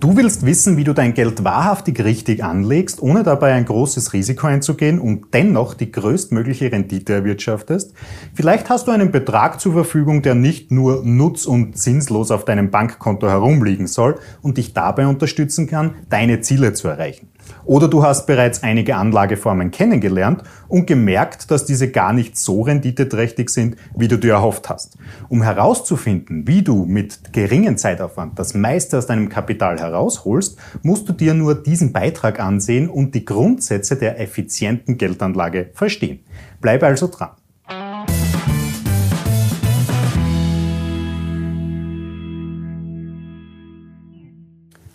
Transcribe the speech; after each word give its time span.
Du 0.00 0.16
willst 0.16 0.46
wissen, 0.46 0.78
wie 0.78 0.84
du 0.84 0.94
dein 0.94 1.12
Geld 1.12 1.44
wahrhaftig 1.44 2.02
richtig 2.02 2.42
anlegst, 2.42 3.02
ohne 3.02 3.22
dabei 3.22 3.52
ein 3.52 3.66
großes 3.66 4.14
Risiko 4.14 4.46
einzugehen 4.46 4.98
und 4.98 5.34
dennoch 5.34 5.74
die 5.74 5.92
größtmögliche 5.92 6.72
Rendite 6.72 7.12
erwirtschaftest? 7.12 7.92
Vielleicht 8.32 8.70
hast 8.70 8.86
du 8.86 8.92
einen 8.92 9.10
Betrag 9.10 9.60
zur 9.60 9.74
Verfügung, 9.74 10.22
der 10.22 10.34
nicht 10.34 10.70
nur 10.70 11.04
nutz- 11.04 11.44
und 11.44 11.76
zinslos 11.76 12.30
auf 12.30 12.46
deinem 12.46 12.70
Bankkonto 12.70 13.28
herumliegen 13.28 13.86
soll 13.86 14.18
und 14.40 14.56
dich 14.56 14.72
dabei 14.72 15.06
unterstützen 15.06 15.66
kann, 15.66 15.96
deine 16.08 16.40
Ziele 16.40 16.72
zu 16.72 16.88
erreichen. 16.88 17.28
Oder 17.64 17.88
du 17.88 18.02
hast 18.02 18.26
bereits 18.26 18.62
einige 18.62 18.96
Anlageformen 18.96 19.70
kennengelernt 19.70 20.42
und 20.68 20.86
gemerkt, 20.86 21.50
dass 21.50 21.64
diese 21.64 21.90
gar 21.90 22.12
nicht 22.12 22.38
so 22.38 22.62
renditeträchtig 22.62 23.50
sind, 23.50 23.76
wie 23.96 24.08
du 24.08 24.16
dir 24.16 24.34
erhofft 24.34 24.68
hast. 24.68 24.96
Um 25.28 25.42
herauszufinden, 25.42 26.46
wie 26.46 26.62
du 26.62 26.84
mit 26.84 27.32
geringem 27.32 27.76
Zeitaufwand 27.76 28.38
das 28.38 28.54
meiste 28.54 28.98
aus 28.98 29.06
deinem 29.06 29.28
Kapital 29.28 29.78
herausholst, 29.78 30.58
musst 30.82 31.08
du 31.08 31.12
dir 31.12 31.34
nur 31.34 31.54
diesen 31.54 31.92
Beitrag 31.92 32.40
ansehen 32.40 32.88
und 32.88 33.14
die 33.14 33.24
Grundsätze 33.24 33.96
der 33.96 34.20
effizienten 34.20 34.98
Geldanlage 34.98 35.70
verstehen. 35.74 36.20
Bleib 36.60 36.82
also 36.82 37.08
dran. 37.08 37.30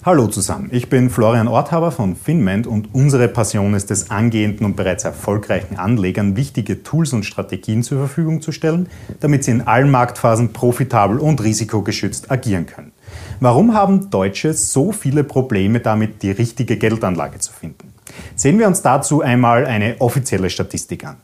Hallo 0.06 0.28
zusammen, 0.28 0.70
ich 0.72 0.88
bin 0.88 1.10
Florian 1.10 1.48
Orthaber 1.48 1.92
von 1.92 2.16
Finment 2.16 2.68
und 2.68 2.94
unsere 2.94 3.28
Passion 3.28 3.74
ist 3.74 3.90
es, 3.90 4.12
angehenden 4.12 4.64
und 4.64 4.76
bereits 4.76 5.04
erfolgreichen 5.04 5.78
Anlegern 5.78 6.36
wichtige 6.36 6.84
Tools 6.84 7.12
und 7.12 7.26
Strategien 7.26 7.82
zur 7.82 7.98
Verfügung 7.98 8.40
zu 8.40 8.52
stellen, 8.52 8.88
damit 9.20 9.44
sie 9.44 9.50
in 9.50 9.64
allen 9.64 9.90
Marktphasen 9.90 10.54
profitabel 10.54 11.18
und 11.18 11.44
risikogeschützt 11.44 12.30
agieren 12.30 12.68
können. 12.68 12.92
Warum 13.40 13.74
haben 13.74 14.12
Deutsche 14.12 14.54
so 14.54 14.92
viele 14.92 15.24
Probleme 15.24 15.80
damit, 15.80 16.22
die 16.22 16.30
richtige 16.30 16.78
Geldanlage 16.78 17.40
zu 17.40 17.52
finden? 17.52 17.92
Sehen 18.36 18.60
wir 18.60 18.68
uns 18.68 18.84
dazu 18.84 19.24
einmal 19.24 19.66
eine 19.66 19.96
offizielle 20.02 20.52
Statistik 20.52 21.04
an. 21.04 21.16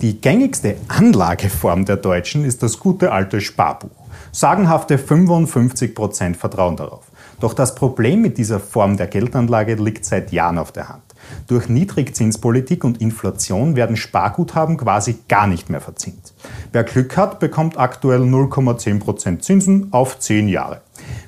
Die 0.00 0.18
gängigste 0.18 0.76
Anlageform 0.88 1.84
der 1.84 1.98
Deutschen 1.98 2.46
ist 2.46 2.62
das 2.62 2.78
gute 2.78 3.12
alte 3.12 3.42
Sparbuch. 3.42 3.99
Sagenhafte 4.32 4.96
55 4.96 5.94
Prozent 5.94 6.36
vertrauen 6.36 6.76
darauf. 6.76 7.10
Doch 7.40 7.52
das 7.52 7.74
Problem 7.74 8.22
mit 8.22 8.38
dieser 8.38 8.60
Form 8.60 8.96
der 8.96 9.08
Geldanlage 9.08 9.74
liegt 9.74 10.04
seit 10.04 10.30
Jahren 10.30 10.58
auf 10.58 10.70
der 10.70 10.88
Hand. 10.88 11.02
Durch 11.48 11.68
Niedrigzinspolitik 11.68 12.84
und 12.84 13.00
Inflation 13.00 13.76
werden 13.76 13.96
Sparguthaben 13.96 14.76
quasi 14.76 15.18
gar 15.28 15.46
nicht 15.46 15.68
mehr 15.68 15.80
verzinst. 15.80 16.34
Wer 16.70 16.84
Glück 16.84 17.16
hat, 17.16 17.40
bekommt 17.40 17.78
aktuell 17.78 18.20
0,10% 18.20 19.40
Zinsen 19.40 19.88
auf 19.90 20.18
10 20.18 20.48
Jahre. 20.48 20.82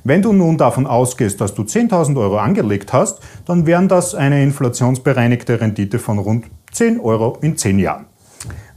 Wenn 0.04 0.22
du 0.22 0.32
nun 0.32 0.56
davon 0.56 0.86
ausgehst, 0.86 1.40
dass 1.40 1.54
du 1.54 1.62
10.000 1.62 2.16
Euro 2.18 2.38
angelegt 2.38 2.92
hast, 2.92 3.20
dann 3.46 3.66
wären 3.66 3.88
das 3.88 4.14
eine 4.14 4.42
inflationsbereinigte 4.42 5.60
Rendite 5.60 5.98
von 5.98 6.18
rund 6.18 6.46
10 6.72 7.00
Euro 7.00 7.38
in 7.40 7.56
10 7.56 7.78
Jahren 7.78 8.06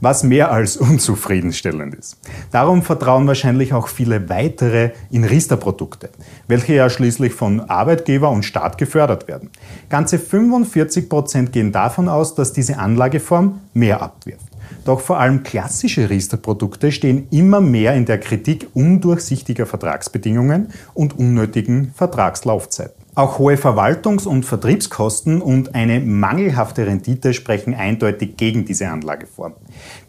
was 0.00 0.22
mehr 0.22 0.50
als 0.50 0.76
unzufriedenstellend 0.76 1.94
ist. 1.94 2.18
Darum 2.50 2.82
vertrauen 2.82 3.26
wahrscheinlich 3.26 3.72
auch 3.72 3.88
viele 3.88 4.28
weitere 4.28 4.90
in 5.10 5.24
Riester-Produkte, 5.24 6.10
welche 6.48 6.74
ja 6.74 6.90
schließlich 6.90 7.32
von 7.32 7.60
Arbeitgeber 7.60 8.30
und 8.30 8.44
Staat 8.44 8.78
gefördert 8.78 9.28
werden. 9.28 9.50
Ganze 9.88 10.18
45 10.18 11.08
Prozent 11.08 11.52
gehen 11.52 11.72
davon 11.72 12.08
aus, 12.08 12.34
dass 12.34 12.52
diese 12.52 12.78
Anlageform 12.78 13.60
mehr 13.74 14.02
abwirft. 14.02 14.46
Doch 14.84 15.00
vor 15.00 15.18
allem 15.18 15.42
klassische 15.42 16.08
Riester-Produkte 16.08 16.92
stehen 16.92 17.26
immer 17.30 17.60
mehr 17.60 17.94
in 17.94 18.04
der 18.04 18.18
Kritik 18.18 18.68
undurchsichtiger 18.74 19.66
Vertragsbedingungen 19.66 20.68
und 20.94 21.18
unnötigen 21.18 21.92
Vertragslaufzeiten. 21.94 23.05
Auch 23.16 23.38
hohe 23.38 23.54
Verwaltungs- 23.56 24.26
und 24.26 24.44
Vertriebskosten 24.44 25.40
und 25.40 25.74
eine 25.74 26.00
mangelhafte 26.00 26.86
Rendite 26.86 27.32
sprechen 27.32 27.74
eindeutig 27.74 28.36
gegen 28.36 28.66
diese 28.66 28.88
Anlageform. 28.88 29.54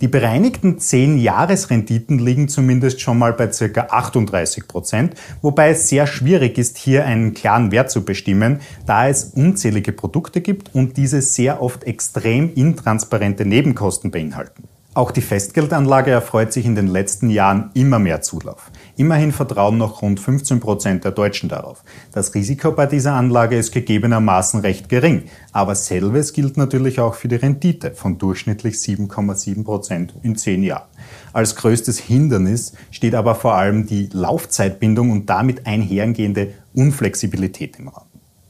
Die 0.02 0.09
bereinigten 0.09 0.77
10-Jahres-Renditen 0.77 2.19
liegen 2.19 2.50
zumindest 2.50 3.00
schon 3.00 3.18
mal 3.18 3.31
bei 3.31 3.47
ca. 3.47 3.88
38 3.90 4.68
Prozent, 4.68 5.16
wobei 5.41 5.69
es 5.69 5.88
sehr 5.88 6.06
schwierig 6.06 6.57
ist, 6.57 6.78
hier 6.78 7.06
einen 7.06 7.34
klaren 7.34 7.72
Wert 7.72 7.91
zu 7.91 8.03
bestimmen, 8.03 8.59
da 8.85 9.07
es 9.07 9.24
unzählige 9.24 9.94
Produkte 9.94 10.41
gibt 10.41 10.75
und 10.75 10.97
diese 10.97 11.22
sehr 11.22 11.62
oft 11.62 11.85
extrem 11.85 12.53
intransparente 12.56 13.45
Nebenkosten 13.45 14.12
beinhalten. 14.12 14.68
Auch 14.97 15.12
die 15.12 15.22
Festgeldanlage 15.22 16.09
erfreut 16.09 16.51
sich 16.51 16.66
in 16.66 16.75
den 16.75 16.88
letzten 16.88 17.29
Jahren 17.29 17.69
immer 17.74 18.00
mehr 18.00 18.22
Zulauf. 18.22 18.72
Immerhin 18.97 19.31
vertrauen 19.31 19.78
noch 19.78 20.02
rund 20.02 20.19
15 20.19 20.59
Prozent 20.59 21.03
der 21.03 21.12
Deutschen 21.12 21.50
darauf. 21.50 21.84
Das 22.12 22.34
Risiko 22.34 22.72
bei 22.72 22.88
dieser 22.88 23.13
Anlage 23.13 23.56
ist 23.56 23.72
gegebenermaßen 23.72 24.62
recht 24.62 24.90
gering, 24.90 25.25
aber 25.52 25.75
selbes 25.75 26.34
gilt 26.34 26.58
natürlich 26.58 27.00
auch 27.00 27.13
für 27.13 27.28
die 27.28 27.36
Rendite 27.36 27.91
von 27.91 28.18
durchschnittlich 28.18 28.75
7,7 28.75 29.63
Prozent 29.63 30.16
in 30.24 30.36
zehn 30.36 30.63
Jahren. 30.63 30.88
Als 31.31 31.56
größtes 31.56 32.00
Hindernis 32.00 32.74
steht 32.90 33.13
aber 33.13 33.36
vor 33.36 33.53
allem 33.53 33.86
die 33.86 34.09
Laufzeitbindung 34.12 35.12
und 35.12 35.30
damit 35.30 35.68
einhergehende 35.68 36.56
Unflexibilität 36.74 37.78
im 37.78 37.90
Raum. 37.90 38.07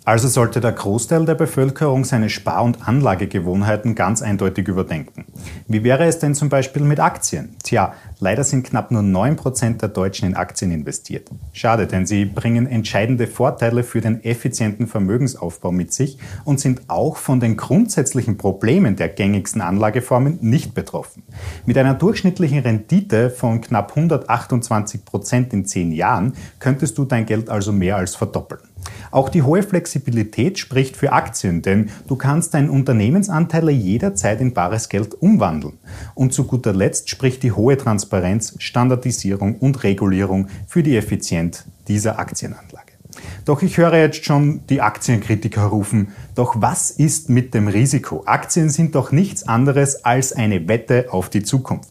Also 0.08 0.30
sollte 0.30 0.62
der 0.62 0.72
Großteil 0.72 1.26
der 1.26 1.36
Bevölkerung 1.36 2.06
seine 2.06 2.30
Spar- 2.30 2.64
und 2.64 2.88
Anlagegewohnheiten 2.88 3.94
ganz 3.94 4.22
eindeutig 4.22 4.70
überdenken. 4.70 5.26
Wie 5.68 5.84
wäre 5.84 6.06
es 6.06 6.18
denn 6.18 6.34
zum 6.34 6.48
Beispiel 6.48 6.84
mit 6.84 7.02
Aktien? 7.02 7.58
Tja, 7.62 7.94
leider 8.22 8.46
sind 8.46 8.66
knapp 8.66 8.90
nur 8.90 9.02
9% 9.02 9.80
der 9.80 9.90
Deutschen 9.90 10.30
in 10.30 10.38
Aktien 10.38 10.72
investiert. 10.72 11.30
Schade, 11.52 11.88
denn 11.88 12.06
sie 12.06 12.24
bringen 12.24 12.68
entscheidende 12.68 13.28
Vorteile 13.28 13.84
für 13.84 14.00
den 14.00 14.24
effizienten 14.24 14.88
Vermögensaufbau 14.88 15.74
mit 15.74 15.92
sich 15.92 16.18
und 16.46 16.62
sind 16.62 16.84
auch 16.88 17.18
von 17.18 17.42
den 17.42 17.58
grundsätzlichen 17.58 18.38
Problemen 18.38 18.96
der 18.96 19.10
gängigsten 19.10 19.60
Anlageformen 19.60 20.38
nicht 20.40 20.74
betroffen. 20.74 21.24
Mit 21.66 21.78
einer 21.78 21.96
durchschnittlichen 21.96 22.60
Rendite 22.60 23.30
von 23.30 23.60
knapp 23.60 23.98
128% 23.98 25.52
in 25.52 25.66
10 25.66 25.92
Jahren 25.92 26.32
könntest 26.60 26.98
du 26.98 27.04
dein 27.04 27.26
Geld 27.26 27.50
also 27.50 27.74
mehr 27.74 27.98
als 27.98 28.16
verdoppeln. 28.16 28.67
Auch 29.12 29.30
die 29.30 29.44
hohe 29.44 29.64
Flexibilität 29.64 30.60
spricht 30.60 30.98
für 30.98 31.14
Aktien, 31.14 31.62
denn 31.62 31.90
du 32.08 32.16
kannst 32.16 32.54
deine 32.54 32.72
Unternehmensanteile 32.72 33.72
jederzeit 33.72 34.42
in 34.42 34.54
bares 34.54 34.90
Geld 34.90 35.14
umwandeln. 35.22 35.78
Und 36.16 36.34
zu 36.34 36.46
guter 36.46 36.74
Letzt 36.74 37.10
spricht 37.10 37.44
die 37.44 37.52
hohe 37.52 37.78
Transparenz, 37.78 38.56
Standardisierung 38.60 39.56
und 39.56 39.84
Regulierung 39.84 40.48
für 40.68 40.84
die 40.84 40.98
Effizienz 40.98 41.66
dieser 41.88 42.20
Aktienanlage. 42.20 42.98
Doch 43.46 43.62
ich 43.62 43.78
höre 43.78 43.96
jetzt 43.96 44.26
schon 44.26 44.62
die 44.68 44.82
Aktienkritiker 44.82 45.64
rufen, 45.64 46.10
doch 46.36 46.62
was 46.62 46.92
ist 46.92 47.30
mit 47.30 47.54
dem 47.54 47.68
Risiko? 47.68 48.24
Aktien 48.26 48.70
sind 48.70 48.96
doch 48.96 49.12
nichts 49.12 49.48
anderes 49.48 50.04
als 50.06 50.34
eine 50.34 50.68
Wette 50.68 51.08
auf 51.12 51.30
die 51.30 51.44
Zukunft. 51.44 51.90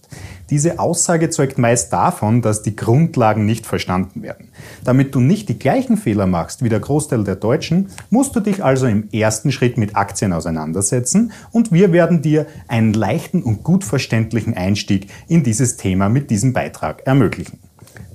Diese 0.51 0.79
Aussage 0.79 1.31
zeugt 1.31 1.59
meist 1.59 1.93
davon, 1.93 2.41
dass 2.41 2.63
die 2.63 2.77
Grundlagen 2.77 3.47
nicht 3.47 3.67
verstanden 3.67 4.23
werden. 4.23 4.49
Damit 4.85 5.15
du 5.15 5.21
nicht 5.21 5.49
die 5.49 5.59
gleichen 5.59 5.97
Fehler 5.97 6.27
machst 6.27 6.63
wie 6.63 6.69
der 6.69 6.79
Großteil 6.79 7.25
der 7.25 7.37
Deutschen, 7.37 7.89
musst 8.11 8.37
du 8.37 8.41
dich 8.41 8.63
also 8.63 8.87
im 8.87 9.09
ersten 9.11 9.51
Schritt 9.51 9.77
mit 9.77 9.97
Aktien 9.97 10.33
auseinandersetzen 10.33 11.33
und 11.51 11.73
wir 11.73 11.93
werden 11.93 12.23
dir 12.23 12.47
einen 12.69 12.93
leichten 12.93 13.43
und 13.43 13.65
gut 13.65 13.83
verständlichen 13.83 14.55
Einstieg 14.55 15.09
in 15.27 15.43
dieses 15.43 15.77
Thema 15.77 16.09
mit 16.09 16.31
diesem 16.31 16.53
Beitrag 16.53 17.05
ermöglichen. 17.07 17.59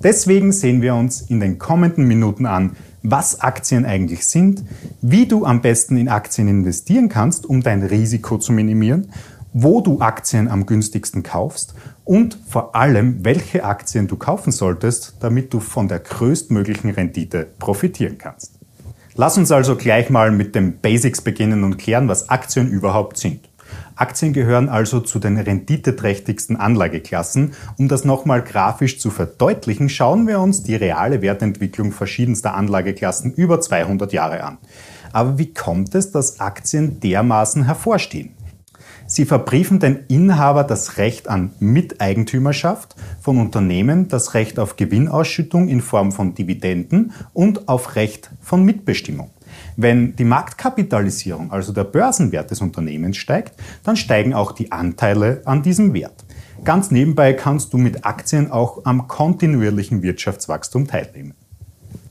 Deswegen 0.02 0.52
sehen 0.52 0.82
wir 0.82 0.94
uns 0.94 1.20
in 1.20 1.38
den 1.38 1.58
kommenden 1.58 2.08
Minuten 2.08 2.46
an, 2.46 2.76
was 3.02 3.40
Aktien 3.40 3.84
eigentlich 3.84 4.26
sind, 4.26 4.62
wie 5.00 5.26
du 5.26 5.44
am 5.44 5.60
besten 5.60 5.96
in 5.96 6.08
Aktien 6.08 6.48
investieren 6.48 7.08
kannst, 7.08 7.46
um 7.46 7.62
dein 7.62 7.82
Risiko 7.82 8.38
zu 8.38 8.52
minimieren 8.52 9.08
wo 9.52 9.80
du 9.80 10.00
Aktien 10.00 10.48
am 10.48 10.66
günstigsten 10.66 11.22
kaufst 11.22 11.74
und 12.04 12.38
vor 12.48 12.74
allem, 12.74 13.24
welche 13.24 13.64
Aktien 13.64 14.08
du 14.08 14.16
kaufen 14.16 14.52
solltest, 14.52 15.16
damit 15.20 15.52
du 15.52 15.60
von 15.60 15.88
der 15.88 16.00
größtmöglichen 16.00 16.90
Rendite 16.90 17.48
profitieren 17.58 18.18
kannst. 18.18 18.58
Lass 19.14 19.36
uns 19.36 19.52
also 19.52 19.76
gleich 19.76 20.08
mal 20.08 20.30
mit 20.30 20.54
den 20.54 20.78
Basics 20.78 21.20
beginnen 21.20 21.64
und 21.64 21.76
klären, 21.76 22.08
was 22.08 22.30
Aktien 22.30 22.70
überhaupt 22.70 23.18
sind. 23.18 23.48
Aktien 23.94 24.32
gehören 24.32 24.68
also 24.68 25.00
zu 25.00 25.18
den 25.18 25.36
renditeträchtigsten 25.36 26.56
Anlageklassen. 26.56 27.52
Um 27.76 27.88
das 27.88 28.04
nochmal 28.04 28.42
grafisch 28.42 28.98
zu 28.98 29.10
verdeutlichen, 29.10 29.88
schauen 29.88 30.26
wir 30.26 30.40
uns 30.40 30.62
die 30.62 30.74
reale 30.74 31.20
Wertentwicklung 31.20 31.92
verschiedenster 31.92 32.54
Anlageklassen 32.54 33.34
über 33.34 33.60
200 33.60 34.12
Jahre 34.12 34.44
an. 34.44 34.58
Aber 35.12 35.38
wie 35.38 35.52
kommt 35.52 35.94
es, 35.94 36.10
dass 36.10 36.40
Aktien 36.40 37.00
dermaßen 37.00 37.64
hervorstehen? 37.64 38.34
Sie 39.12 39.26
verbriefen 39.26 39.78
den 39.78 40.06
Inhaber 40.08 40.64
das 40.64 40.96
Recht 40.96 41.28
an 41.28 41.50
Miteigentümerschaft 41.60 42.96
von 43.20 43.36
Unternehmen, 43.36 44.08
das 44.08 44.32
Recht 44.32 44.58
auf 44.58 44.76
Gewinnausschüttung 44.76 45.68
in 45.68 45.82
Form 45.82 46.12
von 46.12 46.34
Dividenden 46.34 47.12
und 47.34 47.68
auf 47.68 47.94
Recht 47.94 48.30
von 48.40 48.64
Mitbestimmung. 48.64 49.28
Wenn 49.76 50.16
die 50.16 50.24
Marktkapitalisierung, 50.24 51.52
also 51.52 51.74
der 51.74 51.84
Börsenwert 51.84 52.50
des 52.50 52.62
Unternehmens 52.62 53.18
steigt, 53.18 53.52
dann 53.84 53.96
steigen 53.96 54.32
auch 54.32 54.52
die 54.52 54.72
Anteile 54.72 55.42
an 55.44 55.62
diesem 55.62 55.92
Wert. 55.92 56.24
Ganz 56.64 56.90
nebenbei 56.90 57.34
kannst 57.34 57.74
du 57.74 57.76
mit 57.76 58.06
Aktien 58.06 58.50
auch 58.50 58.86
am 58.86 59.08
kontinuierlichen 59.08 60.02
Wirtschaftswachstum 60.02 60.86
teilnehmen. 60.86 61.34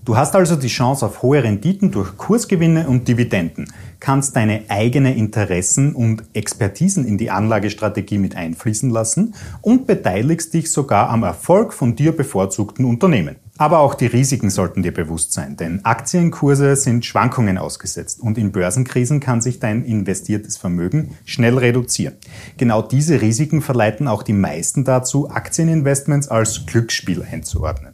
Du 0.04 0.18
hast 0.18 0.36
also 0.36 0.56
die 0.56 0.68
Chance 0.68 1.06
auf 1.06 1.22
hohe 1.22 1.44
Renditen 1.44 1.92
durch 1.92 2.18
Kursgewinne 2.18 2.88
und 2.88 3.08
Dividenden, 3.08 3.72
kannst 4.00 4.36
deine 4.36 4.64
eigenen 4.68 5.16
Interessen 5.16 5.94
und 5.94 6.24
Expertisen 6.34 7.06
in 7.06 7.20
die 7.20 7.30
Anlagestrategie 7.30 8.18
mit 8.18 8.36
einfließen 8.36 8.90
lassen 8.90 9.36
und 9.62 9.86
beteiligst 9.86 10.56
dich 10.56 10.72
sogar 10.72 11.12
am 11.12 11.22
Erfolg 11.22 11.72
von 11.72 11.96
dir 11.96 12.18
bevorzugten 12.18 12.84
Unternehmen. 12.86 13.36
Aber 13.60 13.78
auch 13.78 13.94
die 13.94 14.08
Risiken 14.08 14.50
sollten 14.50 14.82
dir 14.82 14.92
bewusst 14.92 15.34
sein, 15.34 15.56
denn 15.56 15.86
Aktienkurse 15.86 16.76
sind 16.76 17.06
Schwankungen 17.06 17.60
ausgesetzt 17.60 18.22
und 18.22 18.40
in 18.40 18.52
Börsenkrisen 18.52 19.20
kann 19.20 19.40
sich 19.40 19.60
dein 19.60 19.86
investiertes 19.86 20.58
Vermögen 20.58 21.16
schnell 21.26 21.60
reduzieren. 21.60 22.16
Genau 22.58 22.82
diese 22.82 23.22
Risiken 23.22 23.62
verleiten 23.62 24.08
auch 24.08 24.24
die 24.24 24.34
meisten 24.34 24.84
dazu, 24.84 25.30
Aktieninvestments 25.30 26.28
als 26.28 26.66
Glücksspiel 26.66 27.22
einzuordnen. 27.22 27.91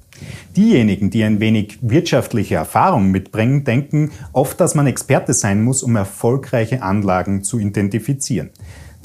Diejenigen, 0.56 1.10
die 1.10 1.24
ein 1.24 1.40
wenig 1.40 1.80
wirtschaftliche 1.82 2.56
Erfahrung 2.56 3.12
mitbringen, 3.12 3.64
denken 3.64 4.12
oft, 4.34 4.60
dass 4.60 4.76
man 4.76 4.88
Experte 4.88 5.34
sein 5.34 5.64
muss, 5.64 5.84
um 5.84 5.96
erfolgreiche 5.96 6.82
Anlagen 6.82 7.44
zu 7.44 7.60
identifizieren. 7.60 8.50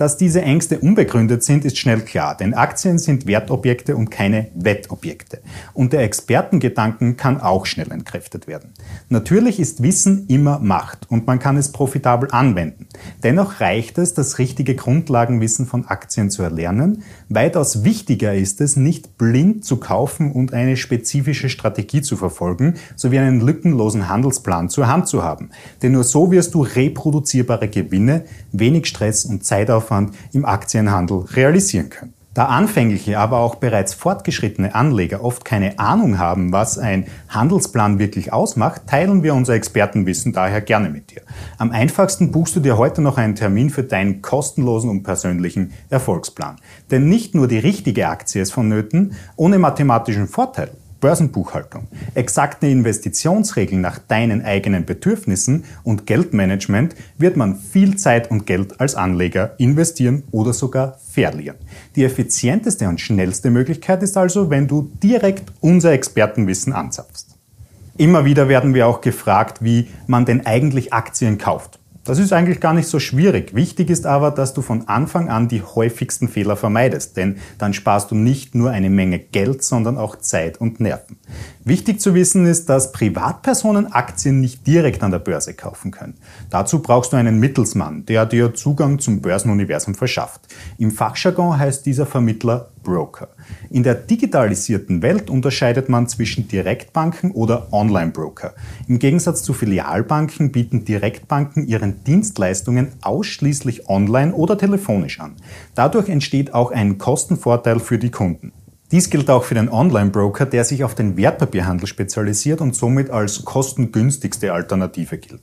Dass 0.02 0.16
diese 0.16 0.42
Ängste 0.42 0.80
unbegründet 0.80 1.44
sind, 1.44 1.64
ist 1.64 1.78
schnell 1.78 2.00
klar, 2.00 2.36
denn 2.36 2.54
Aktien 2.54 2.98
sind 2.98 3.28
Wertobjekte 3.28 3.94
und 3.94 4.10
keine 4.10 4.48
Wettobjekte. 4.56 5.38
Und 5.74 5.92
der 5.92 6.00
Expertengedanken 6.00 7.16
kann 7.16 7.40
auch 7.40 7.66
schnell 7.66 7.92
entkräftet 7.92 8.48
werden. 8.48 8.70
Natürlich 9.10 9.60
ist 9.60 9.80
Wissen 9.84 10.26
immer 10.26 10.58
Macht 10.58 11.08
und 11.08 11.28
man 11.28 11.38
kann 11.38 11.56
es 11.56 11.70
profitabel 11.70 12.30
anwenden. 12.32 12.88
Dennoch 13.22 13.60
reicht 13.60 13.96
es, 13.96 14.12
das 14.12 14.40
richtige 14.40 14.74
Grundlagenwissen 14.74 15.66
von 15.66 15.86
Aktien 15.86 16.30
zu 16.30 16.42
erlernen. 16.42 17.04
Weitaus 17.28 17.84
wichtiger 17.84 18.34
ist 18.34 18.60
es, 18.60 18.74
nicht 18.74 19.18
blind 19.18 19.64
zu 19.64 19.76
kaufen 19.76 20.32
und 20.32 20.52
eine 20.52 20.76
spezifische 20.76 21.48
Strategie 21.48 22.02
zu 22.02 22.16
verfolgen, 22.16 22.74
sowie 22.96 23.20
einen 23.20 23.40
lückenlosen 23.40 24.08
Handelsplan 24.08 24.68
zur 24.68 24.88
Hand 24.88 25.06
zu 25.06 25.22
haben. 25.22 25.50
Denn 25.80 25.92
nur 25.92 26.02
so 26.02 26.32
wirst 26.32 26.54
du 26.54 26.62
reproduzierbare 26.62 27.68
Gewinne, 27.68 28.24
wenig 28.50 28.86
Stress 28.86 29.24
und 29.24 29.44
Zeitaufwand 29.44 29.91
Zeitaufwand 29.92 30.14
im 30.32 30.44
Aktienhandel 30.44 31.24
realisieren 31.34 31.90
können. 31.90 32.14
Da 32.34 32.46
anfängliche, 32.46 33.18
aber 33.18 33.40
auch 33.40 33.56
bereits 33.56 33.92
fortgeschrittene 33.92 34.74
Anleger 34.74 35.22
oft 35.22 35.44
keine 35.44 35.78
Ahnung 35.78 36.18
haben, 36.18 36.50
was 36.50 36.78
ein 36.78 37.04
Handelsplan 37.28 37.98
wirklich 37.98 38.32
ausmacht, 38.32 38.86
teilen 38.86 39.22
wir 39.22 39.34
unser 39.34 39.52
Expertenwissen 39.52 40.32
daher 40.32 40.62
gerne 40.62 40.88
mit 40.88 41.10
dir. 41.10 41.20
Am 41.58 41.72
einfachsten 41.72 42.32
buchst 42.32 42.56
du 42.56 42.60
dir 42.60 42.78
heute 42.78 43.02
noch 43.02 43.18
einen 43.18 43.34
Termin 43.34 43.68
für 43.68 43.82
deinen 43.82 44.22
kostenlosen 44.22 44.88
und 44.88 45.02
persönlichen 45.02 45.72
Erfolgsplan. 45.90 46.56
Denn 46.90 47.06
nicht 47.06 47.34
nur 47.34 47.48
die 47.48 47.58
richtige 47.58 48.08
Aktie 48.08 48.40
ist 48.40 48.52
vonnöten, 48.52 49.12
ohne 49.36 49.58
mathematischen 49.58 50.26
Vorteil 50.26 50.70
Börsenbuchhaltung, 51.02 51.88
exakte 52.14 52.68
Investitionsregeln 52.68 53.82
nach 53.82 53.98
deinen 53.98 54.42
eigenen 54.42 54.86
Bedürfnissen 54.86 55.64
und 55.82 56.06
Geldmanagement 56.06 56.94
wird 57.18 57.36
man 57.36 57.56
viel 57.56 57.96
Zeit 57.96 58.30
und 58.30 58.46
Geld 58.46 58.80
als 58.80 58.94
Anleger 58.94 59.54
investieren 59.58 60.22
oder 60.30 60.52
sogar 60.54 60.98
verlieren. 61.10 61.56
Die 61.96 62.04
effizienteste 62.04 62.88
und 62.88 63.00
schnellste 63.00 63.50
Möglichkeit 63.50 64.02
ist 64.02 64.16
also, 64.16 64.48
wenn 64.48 64.68
du 64.68 64.92
direkt 65.02 65.52
unser 65.60 65.92
Expertenwissen 65.92 66.72
anzapfst. 66.72 67.36
Immer 67.98 68.24
wieder 68.24 68.48
werden 68.48 68.72
wir 68.72 68.86
auch 68.86 69.00
gefragt, 69.00 69.58
wie 69.60 69.88
man 70.06 70.24
denn 70.24 70.46
eigentlich 70.46 70.92
Aktien 70.92 71.36
kauft. 71.36 71.81
Das 72.04 72.18
ist 72.18 72.32
eigentlich 72.32 72.58
gar 72.58 72.74
nicht 72.74 72.88
so 72.88 72.98
schwierig. 72.98 73.54
Wichtig 73.54 73.88
ist 73.88 74.06
aber, 74.06 74.32
dass 74.32 74.54
du 74.54 74.62
von 74.62 74.88
Anfang 74.88 75.28
an 75.28 75.46
die 75.46 75.62
häufigsten 75.62 76.26
Fehler 76.26 76.56
vermeidest, 76.56 77.16
denn 77.16 77.36
dann 77.58 77.74
sparst 77.74 78.10
du 78.10 78.16
nicht 78.16 78.56
nur 78.56 78.70
eine 78.70 78.90
Menge 78.90 79.20
Geld, 79.20 79.62
sondern 79.62 79.96
auch 79.96 80.16
Zeit 80.16 80.60
und 80.60 80.80
Nerven. 80.80 81.16
Wichtig 81.64 82.00
zu 82.00 82.14
wissen 82.14 82.44
ist, 82.44 82.68
dass 82.68 82.90
Privatpersonen 82.90 83.92
Aktien 83.92 84.40
nicht 84.40 84.66
direkt 84.66 85.04
an 85.04 85.12
der 85.12 85.20
Börse 85.20 85.54
kaufen 85.54 85.92
können. 85.92 86.14
Dazu 86.50 86.80
brauchst 86.80 87.12
du 87.12 87.16
einen 87.16 87.38
Mittelsmann, 87.38 88.04
der 88.06 88.26
dir 88.26 88.52
Zugang 88.52 88.98
zum 88.98 89.20
Börsenuniversum 89.20 89.94
verschafft. 89.94 90.40
Im 90.78 90.90
Fachjargon 90.90 91.56
heißt 91.56 91.86
dieser 91.86 92.06
Vermittler 92.06 92.71
Broker. 92.82 93.28
In 93.70 93.82
der 93.82 93.94
digitalisierten 93.94 95.02
Welt 95.02 95.30
unterscheidet 95.30 95.88
man 95.88 96.08
zwischen 96.08 96.48
Direktbanken 96.48 97.30
oder 97.30 97.72
Online-Broker. 97.72 98.54
Im 98.88 98.98
Gegensatz 98.98 99.42
zu 99.42 99.52
Filialbanken 99.52 100.52
bieten 100.52 100.84
Direktbanken 100.84 101.66
ihren 101.66 102.04
Dienstleistungen 102.04 102.88
ausschließlich 103.02 103.88
online 103.88 104.34
oder 104.34 104.58
telefonisch 104.58 105.20
an. 105.20 105.36
Dadurch 105.74 106.08
entsteht 106.08 106.54
auch 106.54 106.70
ein 106.70 106.98
Kostenvorteil 106.98 107.80
für 107.80 107.98
die 107.98 108.10
Kunden. 108.10 108.52
Dies 108.90 109.08
gilt 109.08 109.30
auch 109.30 109.44
für 109.44 109.54
den 109.54 109.70
Online-Broker, 109.70 110.44
der 110.44 110.64
sich 110.64 110.84
auf 110.84 110.94
den 110.94 111.16
Wertpapierhandel 111.16 111.86
spezialisiert 111.86 112.60
und 112.60 112.76
somit 112.76 113.08
als 113.08 113.44
kostengünstigste 113.44 114.52
Alternative 114.52 115.16
gilt. 115.16 115.40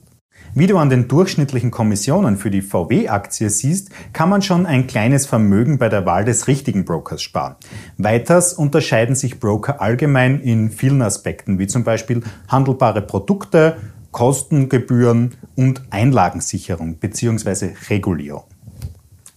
Wie 0.52 0.66
du 0.66 0.78
an 0.78 0.90
den 0.90 1.06
durchschnittlichen 1.06 1.70
Kommissionen 1.70 2.36
für 2.36 2.50
die 2.50 2.62
VW-Aktie 2.62 3.50
siehst, 3.50 3.90
kann 4.12 4.28
man 4.28 4.42
schon 4.42 4.66
ein 4.66 4.88
kleines 4.88 5.26
Vermögen 5.26 5.78
bei 5.78 5.88
der 5.88 6.06
Wahl 6.06 6.24
des 6.24 6.48
richtigen 6.48 6.84
Brokers 6.84 7.22
sparen. 7.22 7.54
Weiters 7.98 8.52
unterscheiden 8.52 9.14
sich 9.14 9.38
Broker 9.38 9.80
allgemein 9.80 10.40
in 10.40 10.70
vielen 10.70 11.02
Aspekten, 11.02 11.60
wie 11.60 11.68
zum 11.68 11.84
Beispiel 11.84 12.22
handelbare 12.48 13.00
Produkte, 13.00 13.76
Kostengebühren 14.10 15.36
und 15.54 15.82
Einlagensicherung 15.90 16.96
bzw. 16.96 17.70
Regulierung. 17.88 18.42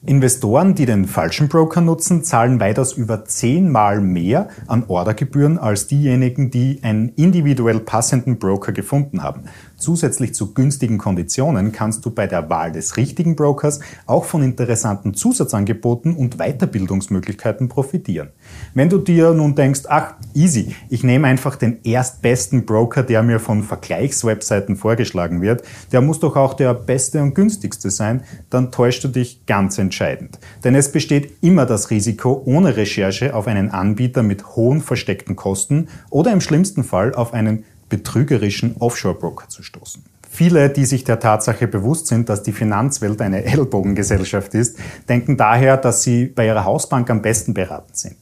Investoren, 0.05 0.75
die 0.75 0.85
den 0.85 1.05
falschen 1.05 1.47
Broker 1.47 1.79
nutzen, 1.79 2.25
zahlen 2.25 2.59
weitaus 2.59 2.91
über 2.91 3.23
zehnmal 3.23 4.01
mehr 4.01 4.49
an 4.67 4.83
Ordergebühren 4.89 5.57
als 5.57 5.87
diejenigen, 5.87 6.51
die 6.51 6.79
einen 6.83 7.09
individuell 7.09 7.79
passenden 7.79 8.37
Broker 8.37 8.73
gefunden 8.73 9.23
haben. 9.23 9.45
Zusätzlich 9.83 10.33
zu 10.33 10.53
günstigen 10.53 10.97
Konditionen 10.97 11.73
kannst 11.73 12.05
du 12.05 12.09
bei 12.09 12.25
der 12.25 12.49
Wahl 12.49 12.71
des 12.71 12.95
richtigen 12.95 13.35
Brokers 13.35 13.81
auch 14.05 14.23
von 14.23 14.41
interessanten 14.41 15.13
Zusatzangeboten 15.13 16.15
und 16.15 16.37
Weiterbildungsmöglichkeiten 16.37 17.67
profitieren. 17.67 18.29
Wenn 18.73 18.87
du 18.87 18.97
dir 18.97 19.33
nun 19.33 19.55
denkst, 19.55 19.81
ach, 19.89 20.13
easy, 20.33 20.73
ich 20.87 21.03
nehme 21.03 21.27
einfach 21.27 21.57
den 21.57 21.83
erstbesten 21.83 22.65
Broker, 22.65 23.03
der 23.03 23.23
mir 23.23 23.41
von 23.41 23.61
Vergleichswebseiten 23.61 24.77
vorgeschlagen 24.77 25.41
wird, 25.41 25.63
der 25.91 25.99
muss 25.99 26.21
doch 26.21 26.37
auch 26.37 26.53
der 26.53 26.73
beste 26.73 27.21
und 27.21 27.35
günstigste 27.35 27.89
sein, 27.89 28.23
dann 28.49 28.71
täuschst 28.71 29.03
du 29.03 29.09
dich 29.09 29.45
ganz 29.47 29.79
entscheidend. 29.79 30.39
Denn 30.63 30.75
es 30.75 30.93
besteht 30.93 31.33
immer 31.41 31.65
das 31.65 31.89
Risiko, 31.89 32.41
ohne 32.45 32.77
Recherche 32.77 33.35
auf 33.35 33.47
einen 33.47 33.71
Anbieter 33.71 34.23
mit 34.23 34.55
hohen 34.55 34.79
versteckten 34.79 35.35
Kosten 35.35 35.89
oder 36.09 36.31
im 36.31 36.39
schlimmsten 36.39 36.85
Fall 36.85 37.13
auf 37.13 37.33
einen 37.33 37.65
betrügerischen 37.93 38.75
Offshore-Broker 38.79 39.49
zu 39.49 39.61
stoßen. 39.61 40.03
Viele, 40.27 40.71
die 40.71 40.85
sich 40.85 41.03
der 41.03 41.19
Tatsache 41.19 41.67
bewusst 41.67 42.07
sind, 42.07 42.27
dass 42.27 42.41
die 42.41 42.53
Finanzwelt 42.53 43.21
eine 43.21 43.43
Ellbogengesellschaft 43.45 44.55
ist, 44.55 44.79
denken 45.07 45.37
daher, 45.37 45.77
dass 45.77 46.01
sie 46.01 46.25
bei 46.25 46.47
ihrer 46.47 46.65
Hausbank 46.65 47.11
am 47.11 47.21
besten 47.21 47.53
beraten 47.53 47.93
sind. 47.93 48.17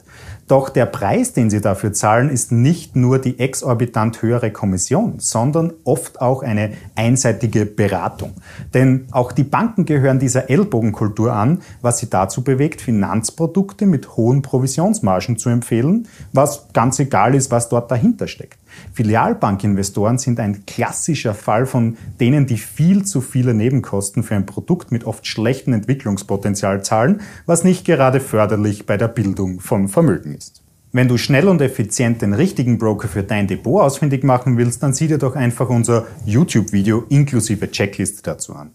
Doch 0.50 0.67
der 0.67 0.88
Preis, 0.88 1.31
den 1.31 1.50
sie 1.50 1.62
dafür 1.62 1.93
zahlen, 1.93 2.29
ist 2.29 2.51
nicht 2.51 2.98
nur 2.98 3.19
die 3.19 3.39
exorbitant 3.39 4.22
höhere 4.22 4.51
Kommission, 4.51 5.19
sondern 5.19 5.72
oft 5.86 6.19
auch 6.19 6.43
eine 6.43 6.74
einseitige 6.95 7.65
Beratung. 7.65 8.34
Denn 8.74 9.07
auch 9.12 9.31
die 9.31 9.45
Banken 9.45 9.86
gehören 9.86 10.19
dieser 10.19 10.50
Ellbogenkultur 10.50 11.31
an, 11.31 11.62
was 11.81 12.00
sie 12.00 12.10
dazu 12.10 12.43
bewegt, 12.43 12.81
Finanzprodukte 12.81 13.86
mit 13.86 14.17
hohen 14.17 14.41
Provisionsmargen 14.41 15.38
zu 15.38 15.48
empfehlen, 15.48 16.10
was 16.34 16.67
ganz 16.74 17.00
egal 17.00 17.34
ist, 17.36 17.51
was 17.51 17.69
dort 17.69 17.89
dahinter 17.89 18.27
steckt. 18.27 18.57
Filialbankinvestoren 18.93 20.17
sind 20.17 20.39
ein 20.39 20.65
klassischer 20.65 21.33
Fall 21.33 21.65
von 21.65 21.97
denen, 22.19 22.45
die 22.47 22.57
viel 22.57 23.03
zu 23.03 23.21
viele 23.21 23.53
Nebenkosten 23.53 24.23
für 24.23 24.35
ein 24.35 24.45
Produkt 24.45 24.91
mit 24.91 25.05
oft 25.05 25.25
schlechtem 25.25 25.73
Entwicklungspotenzial 25.73 26.83
zahlen, 26.83 27.21
was 27.45 27.63
nicht 27.63 27.85
gerade 27.85 28.19
förderlich 28.19 28.85
bei 28.85 28.97
der 28.97 29.07
Bildung 29.07 29.59
von 29.59 29.87
Vermögen 29.87 30.35
ist. 30.35 30.61
Wenn 30.93 31.07
du 31.07 31.17
schnell 31.17 31.47
und 31.47 31.61
effizient 31.61 32.21
den 32.21 32.33
richtigen 32.33 32.77
Broker 32.77 33.07
für 33.07 33.23
dein 33.23 33.47
Depot 33.47 33.81
ausfindig 33.81 34.25
machen 34.25 34.57
willst, 34.57 34.83
dann 34.83 34.93
sieh 34.93 35.07
dir 35.07 35.17
doch 35.17 35.37
einfach 35.37 35.69
unser 35.69 36.05
YouTube-Video 36.25 37.05
inklusive 37.07 37.71
Checkliste 37.71 38.21
dazu 38.23 38.53
an. 38.55 38.71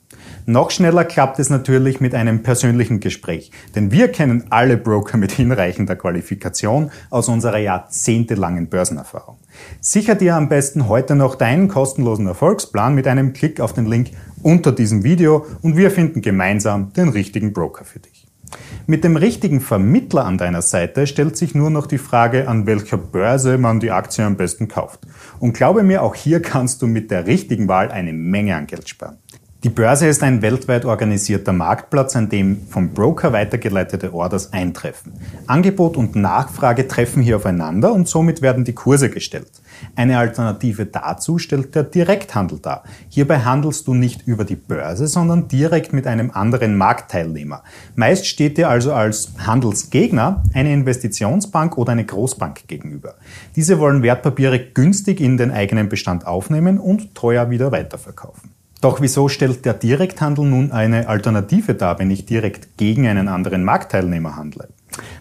Noch 0.46 0.70
schneller 0.70 1.04
klappt 1.04 1.38
es 1.38 1.50
natürlich 1.50 2.00
mit 2.00 2.14
einem 2.14 2.42
persönlichen 2.42 3.00
Gespräch, 3.00 3.50
denn 3.74 3.92
wir 3.92 4.08
kennen 4.08 4.44
alle 4.48 4.78
Broker 4.78 5.18
mit 5.18 5.32
hinreichender 5.32 5.94
Qualifikation 5.94 6.90
aus 7.10 7.28
unserer 7.28 7.58
jahrzehntelangen 7.58 8.68
Börsenerfahrung. 8.68 9.36
Sicher 9.80 10.14
dir 10.14 10.36
am 10.36 10.48
besten 10.48 10.88
heute 10.88 11.14
noch 11.14 11.34
deinen 11.34 11.68
kostenlosen 11.68 12.26
Erfolgsplan 12.26 12.94
mit 12.94 13.06
einem 13.06 13.32
Klick 13.32 13.60
auf 13.60 13.72
den 13.72 13.86
Link 13.86 14.10
unter 14.42 14.72
diesem 14.72 15.04
Video 15.04 15.46
und 15.62 15.76
wir 15.76 15.90
finden 15.90 16.22
gemeinsam 16.22 16.92
den 16.92 17.08
richtigen 17.08 17.52
Broker 17.52 17.84
für 17.84 18.00
dich. 18.00 18.26
Mit 18.86 19.02
dem 19.02 19.16
richtigen 19.16 19.60
Vermittler 19.60 20.24
an 20.24 20.38
deiner 20.38 20.62
Seite 20.62 21.06
stellt 21.06 21.36
sich 21.36 21.54
nur 21.54 21.70
noch 21.70 21.86
die 21.86 21.98
Frage, 21.98 22.48
an 22.48 22.66
welcher 22.66 22.96
Börse 22.96 23.58
man 23.58 23.80
die 23.80 23.90
Aktie 23.90 24.24
am 24.24 24.36
besten 24.36 24.68
kauft. 24.68 25.00
Und 25.40 25.54
glaube 25.54 25.82
mir, 25.82 26.02
auch 26.02 26.14
hier 26.14 26.40
kannst 26.40 26.82
du 26.82 26.86
mit 26.86 27.10
der 27.10 27.26
richtigen 27.26 27.66
Wahl 27.68 27.90
eine 27.90 28.12
Menge 28.12 28.54
an 28.54 28.66
Geld 28.66 28.88
sparen. 28.88 29.18
Die 29.66 29.72
Börse 29.72 30.06
ist 30.06 30.22
ein 30.22 30.42
weltweit 30.42 30.84
organisierter 30.84 31.52
Marktplatz, 31.52 32.14
an 32.14 32.28
dem 32.28 32.68
vom 32.68 32.90
Broker 32.90 33.32
weitergeleitete 33.32 34.14
Orders 34.14 34.52
eintreffen. 34.52 35.14
Angebot 35.48 35.96
und 35.96 36.14
Nachfrage 36.14 36.86
treffen 36.86 37.20
hier 37.20 37.34
aufeinander 37.34 37.92
und 37.92 38.06
somit 38.06 38.42
werden 38.42 38.64
die 38.64 38.74
Kurse 38.74 39.10
gestellt. 39.10 39.50
Eine 39.96 40.18
Alternative 40.18 40.86
dazu 40.86 41.40
stellt 41.40 41.74
der 41.74 41.82
Direkthandel 41.82 42.60
dar. 42.60 42.84
Hierbei 43.08 43.40
handelst 43.40 43.88
du 43.88 43.94
nicht 43.94 44.28
über 44.28 44.44
die 44.44 44.54
Börse, 44.54 45.08
sondern 45.08 45.48
direkt 45.48 45.92
mit 45.92 46.06
einem 46.06 46.30
anderen 46.30 46.76
Marktteilnehmer. 46.76 47.64
Meist 47.96 48.28
steht 48.28 48.58
dir 48.58 48.68
also 48.68 48.92
als 48.92 49.32
Handelsgegner 49.36 50.44
eine 50.54 50.72
Investitionsbank 50.72 51.76
oder 51.76 51.90
eine 51.90 52.04
Großbank 52.04 52.68
gegenüber. 52.68 53.16
Diese 53.56 53.80
wollen 53.80 54.04
Wertpapiere 54.04 54.60
günstig 54.60 55.20
in 55.20 55.36
den 55.36 55.50
eigenen 55.50 55.88
Bestand 55.88 56.24
aufnehmen 56.24 56.78
und 56.78 57.16
teuer 57.16 57.50
wieder 57.50 57.72
weiterverkaufen. 57.72 58.55
Doch 58.80 59.00
wieso 59.00 59.28
stellt 59.28 59.64
der 59.64 59.74
Direkthandel 59.74 60.44
nun 60.44 60.70
eine 60.70 61.08
Alternative 61.08 61.74
dar, 61.74 61.98
wenn 61.98 62.10
ich 62.10 62.26
direkt 62.26 62.76
gegen 62.76 63.06
einen 63.06 63.28
anderen 63.28 63.64
Marktteilnehmer 63.64 64.36
handle? 64.36 64.68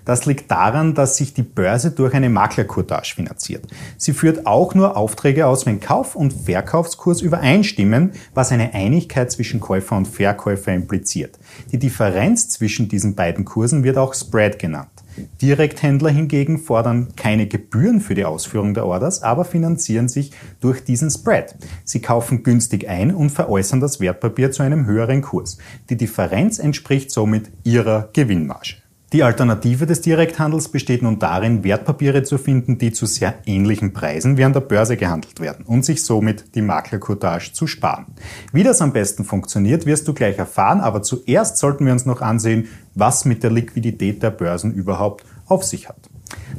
Das 0.05 0.25
liegt 0.25 0.51
daran, 0.51 0.93
dass 0.93 1.17
sich 1.17 1.33
die 1.33 1.43
Börse 1.43 1.91
durch 1.91 2.13
eine 2.13 2.29
Maklercourtage 2.29 3.15
finanziert. 3.15 3.65
Sie 3.97 4.13
führt 4.13 4.45
auch 4.45 4.75
nur 4.75 4.95
Aufträge 4.95 5.47
aus, 5.47 5.65
wenn 5.65 5.79
Kauf- 5.79 6.15
und 6.15 6.31
Verkaufskurs 6.31 7.21
übereinstimmen, 7.21 8.11
was 8.33 8.51
eine 8.51 8.73
Einigkeit 8.73 9.31
zwischen 9.31 9.59
Käufer 9.59 9.97
und 9.97 10.07
Verkäufer 10.07 10.73
impliziert. 10.73 11.39
Die 11.71 11.79
Differenz 11.79 12.49
zwischen 12.49 12.87
diesen 12.87 13.15
beiden 13.15 13.45
Kursen 13.45 13.83
wird 13.83 13.97
auch 13.97 14.13
Spread 14.13 14.59
genannt. 14.59 14.94
Direkthändler 15.41 16.09
hingegen 16.09 16.57
fordern 16.57 17.09
keine 17.15 17.47
Gebühren 17.47 18.01
für 18.01 18.15
die 18.15 18.25
Ausführung 18.25 18.73
der 18.73 18.85
Orders, 18.85 19.23
aber 19.23 19.45
finanzieren 19.45 20.07
sich 20.07 20.31
durch 20.61 20.83
diesen 20.83 21.09
Spread. 21.09 21.55
Sie 21.83 22.01
kaufen 22.01 22.43
günstig 22.43 22.89
ein 22.89 23.13
und 23.13 23.29
veräußern 23.29 23.79
das 23.79 23.99
Wertpapier 23.99 24.51
zu 24.51 24.63
einem 24.63 24.85
höheren 24.85 25.21
Kurs. 25.21 25.57
Die 25.89 25.97
Differenz 25.97 26.59
entspricht 26.59 27.11
somit 27.11 27.51
ihrer 27.63 28.09
Gewinnmarge. 28.13 28.84
Die 29.15 29.23
Alternative 29.23 29.85
des 29.85 30.01
Direkthandels 30.01 30.67
besteht 30.67 31.01
nun 31.01 31.19
darin, 31.19 31.63
Wertpapiere 31.63 32.23
zu 32.23 32.37
finden, 32.37 32.77
die 32.77 32.91
zu 32.91 33.05
sehr 33.05 33.35
ähnlichen 33.45 33.93
Preisen 33.93 34.35
wie 34.35 34.43
an 34.43 34.51
der 34.51 34.59
Börse 34.59 34.97
gehandelt 34.97 35.39
werden 35.39 35.63
und 35.65 35.85
sich 35.85 36.03
somit 36.03 36.53
die 36.53 36.61
Maklercourtage 36.61 37.53
zu 37.53 37.65
sparen. 37.65 38.07
Wie 38.51 38.63
das 38.63 38.81
am 38.81 38.91
besten 38.91 39.23
funktioniert, 39.23 39.85
wirst 39.85 40.05
du 40.09 40.13
gleich 40.13 40.37
erfahren, 40.37 40.81
aber 40.81 41.01
zuerst 41.01 41.55
sollten 41.59 41.85
wir 41.85 41.93
uns 41.93 42.05
noch 42.05 42.19
ansehen, 42.19 42.67
was 42.93 43.23
mit 43.23 43.41
der 43.41 43.51
Liquidität 43.51 44.21
der 44.21 44.31
Börsen 44.31 44.73
überhaupt 44.73 45.23
auf 45.45 45.63
sich 45.63 45.87
hat. 45.87 46.09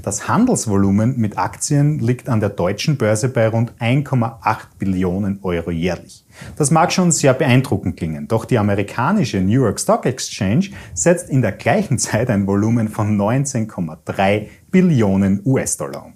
Das 0.03 0.29
Handelsvolumen 0.29 1.19
mit 1.19 1.39
Aktien 1.39 1.99
liegt 1.99 2.29
an 2.29 2.41
der 2.41 2.51
deutschen 2.51 2.97
Börse 2.97 3.29
bei 3.29 3.49
rund 3.49 3.73
1,8 3.81 4.59
Billionen 4.79 5.41
Euro 5.43 5.71
jährlich. 5.71 6.25
Das 6.57 6.71
mag 6.71 6.93
schon 6.93 7.11
sehr 7.13 7.35
beeindruckend 7.35 7.97
klingen, 7.97 8.29
doch 8.29 8.45
die 8.45 8.59
amerikanische 8.59 9.41
New 9.41 9.63
York 9.63 9.81
Stock 9.81 10.07
Exchange 10.07 10.71
setzt 10.95 11.29
in 11.29 11.43
der 11.43 11.53
gleichen 11.53 11.99
Zeit 11.99 12.31
ein 12.31 12.47
Volumen 12.47 12.89
von 12.89 13.17
19,3 13.19 14.47
Billionen 14.71 15.43
US-Dollar 15.45 16.07
um. 16.07 16.13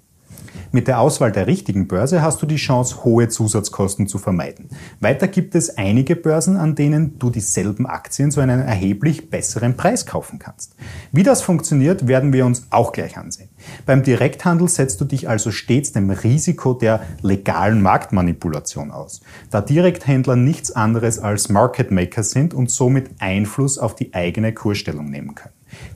Mit 0.73 0.87
der 0.87 1.01
Auswahl 1.01 1.33
der 1.33 1.47
richtigen 1.47 1.87
Börse 1.89 2.21
hast 2.21 2.41
du 2.41 2.45
die 2.45 2.55
Chance, 2.55 3.03
hohe 3.03 3.27
Zusatzkosten 3.27 4.07
zu 4.07 4.17
vermeiden. 4.17 4.69
Weiter 5.01 5.27
gibt 5.27 5.53
es 5.53 5.77
einige 5.77 6.15
Börsen, 6.15 6.55
an 6.55 6.75
denen 6.75 7.19
du 7.19 7.29
dieselben 7.29 7.85
Aktien 7.85 8.31
zu 8.31 8.39
einem 8.39 8.61
erheblich 8.61 9.29
besseren 9.29 9.75
Preis 9.75 10.05
kaufen 10.05 10.39
kannst. 10.39 10.75
Wie 11.11 11.23
das 11.23 11.41
funktioniert, 11.41 12.07
werden 12.07 12.31
wir 12.31 12.45
uns 12.45 12.67
auch 12.69 12.93
gleich 12.93 13.17
ansehen. 13.17 13.49
Beim 13.85 14.01
Direkthandel 14.01 14.69
setzt 14.69 15.01
du 15.01 15.05
dich 15.05 15.27
also 15.27 15.51
stets 15.51 15.91
dem 15.91 16.09
Risiko 16.09 16.73
der 16.73 17.01
legalen 17.21 17.81
Marktmanipulation 17.81 18.91
aus, 18.91 19.19
da 19.49 19.59
Direkthändler 19.59 20.37
nichts 20.37 20.71
anderes 20.71 21.19
als 21.19 21.49
Market 21.49 21.91
Maker 21.91 22.23
sind 22.23 22.53
und 22.53 22.71
somit 22.71 23.09
Einfluss 23.19 23.77
auf 23.77 23.93
die 23.93 24.13
eigene 24.13 24.53
Kursstellung 24.53 25.09
nehmen 25.09 25.35
können. 25.35 25.53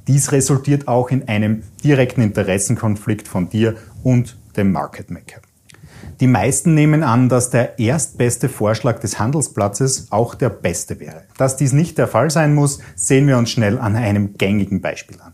Dies 0.08 0.34
resultiert 0.34 0.90
auch 0.90 1.12
in 1.12 1.30
einem 1.30 1.64
direkten 1.82 2.22
Interessenkonflikt 2.22 3.28
von 3.30 3.50
dir 3.50 3.76
und 4.04 4.36
dem 4.58 4.72
Market 4.72 5.12
Maker. 5.12 5.42
Die 6.20 6.28
meisten 6.28 6.74
nehmen 6.74 7.04
an, 7.04 7.28
dass 7.28 7.50
der 7.50 7.78
erstbeste 7.78 8.48
Vorschlag 8.48 9.00
des 9.00 9.20
Handelsplatzes 9.20 10.08
auch 10.12 10.36
der 10.36 10.50
beste 10.50 11.00
wäre. 11.00 11.24
Dass 11.38 11.58
dies 11.58 11.74
nicht 11.74 11.98
der 11.98 12.08
Fall 12.08 12.30
sein 12.30 12.56
muss, 12.56 12.80
sehen 12.96 13.28
wir 13.28 13.38
uns 13.38 13.50
schnell 13.50 13.78
an 13.78 13.96
einem 13.96 14.38
gängigen 14.38 14.82
Beispiel 14.82 15.20
an. 15.20 15.34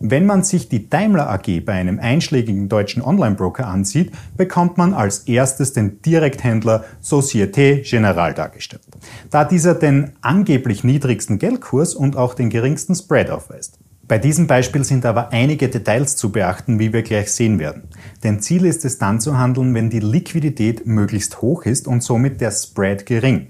Wenn 0.00 0.26
man 0.26 0.42
sich 0.42 0.68
die 0.68 0.88
Daimler 0.88 1.30
AG 1.30 1.60
bei 1.64 1.72
einem 1.72 1.98
einschlägigen 1.98 2.68
deutschen 2.68 3.02
Online-Broker 3.02 3.66
ansieht, 3.66 4.12
bekommt 4.36 4.78
man 4.78 4.94
als 4.94 5.20
erstes 5.20 5.72
den 5.72 6.00
Direkthändler 6.02 6.84
Societe 7.00 7.82
Generale 7.82 8.34
dargestellt, 8.34 8.82
da 9.30 9.44
dieser 9.44 9.74
den 9.74 10.12
angeblich 10.22 10.82
niedrigsten 10.82 11.38
Geldkurs 11.38 11.94
und 11.94 12.16
auch 12.16 12.34
den 12.34 12.50
geringsten 12.50 12.94
Spread 12.94 13.30
aufweist. 13.30 13.78
Bei 14.12 14.18
diesem 14.18 14.46
Beispiel 14.46 14.84
sind 14.84 15.06
aber 15.06 15.32
einige 15.32 15.70
Details 15.70 16.16
zu 16.16 16.32
beachten, 16.32 16.78
wie 16.78 16.92
wir 16.92 17.00
gleich 17.00 17.32
sehen 17.32 17.58
werden. 17.58 17.84
Denn 18.22 18.40
Ziel 18.40 18.66
ist 18.66 18.84
es 18.84 18.98
dann 18.98 19.22
zu 19.22 19.38
handeln, 19.38 19.74
wenn 19.74 19.88
die 19.88 20.00
Liquidität 20.00 20.86
möglichst 20.86 21.40
hoch 21.40 21.64
ist 21.64 21.88
und 21.88 22.02
somit 22.02 22.42
der 22.42 22.50
Spread 22.50 23.06
gering. 23.06 23.46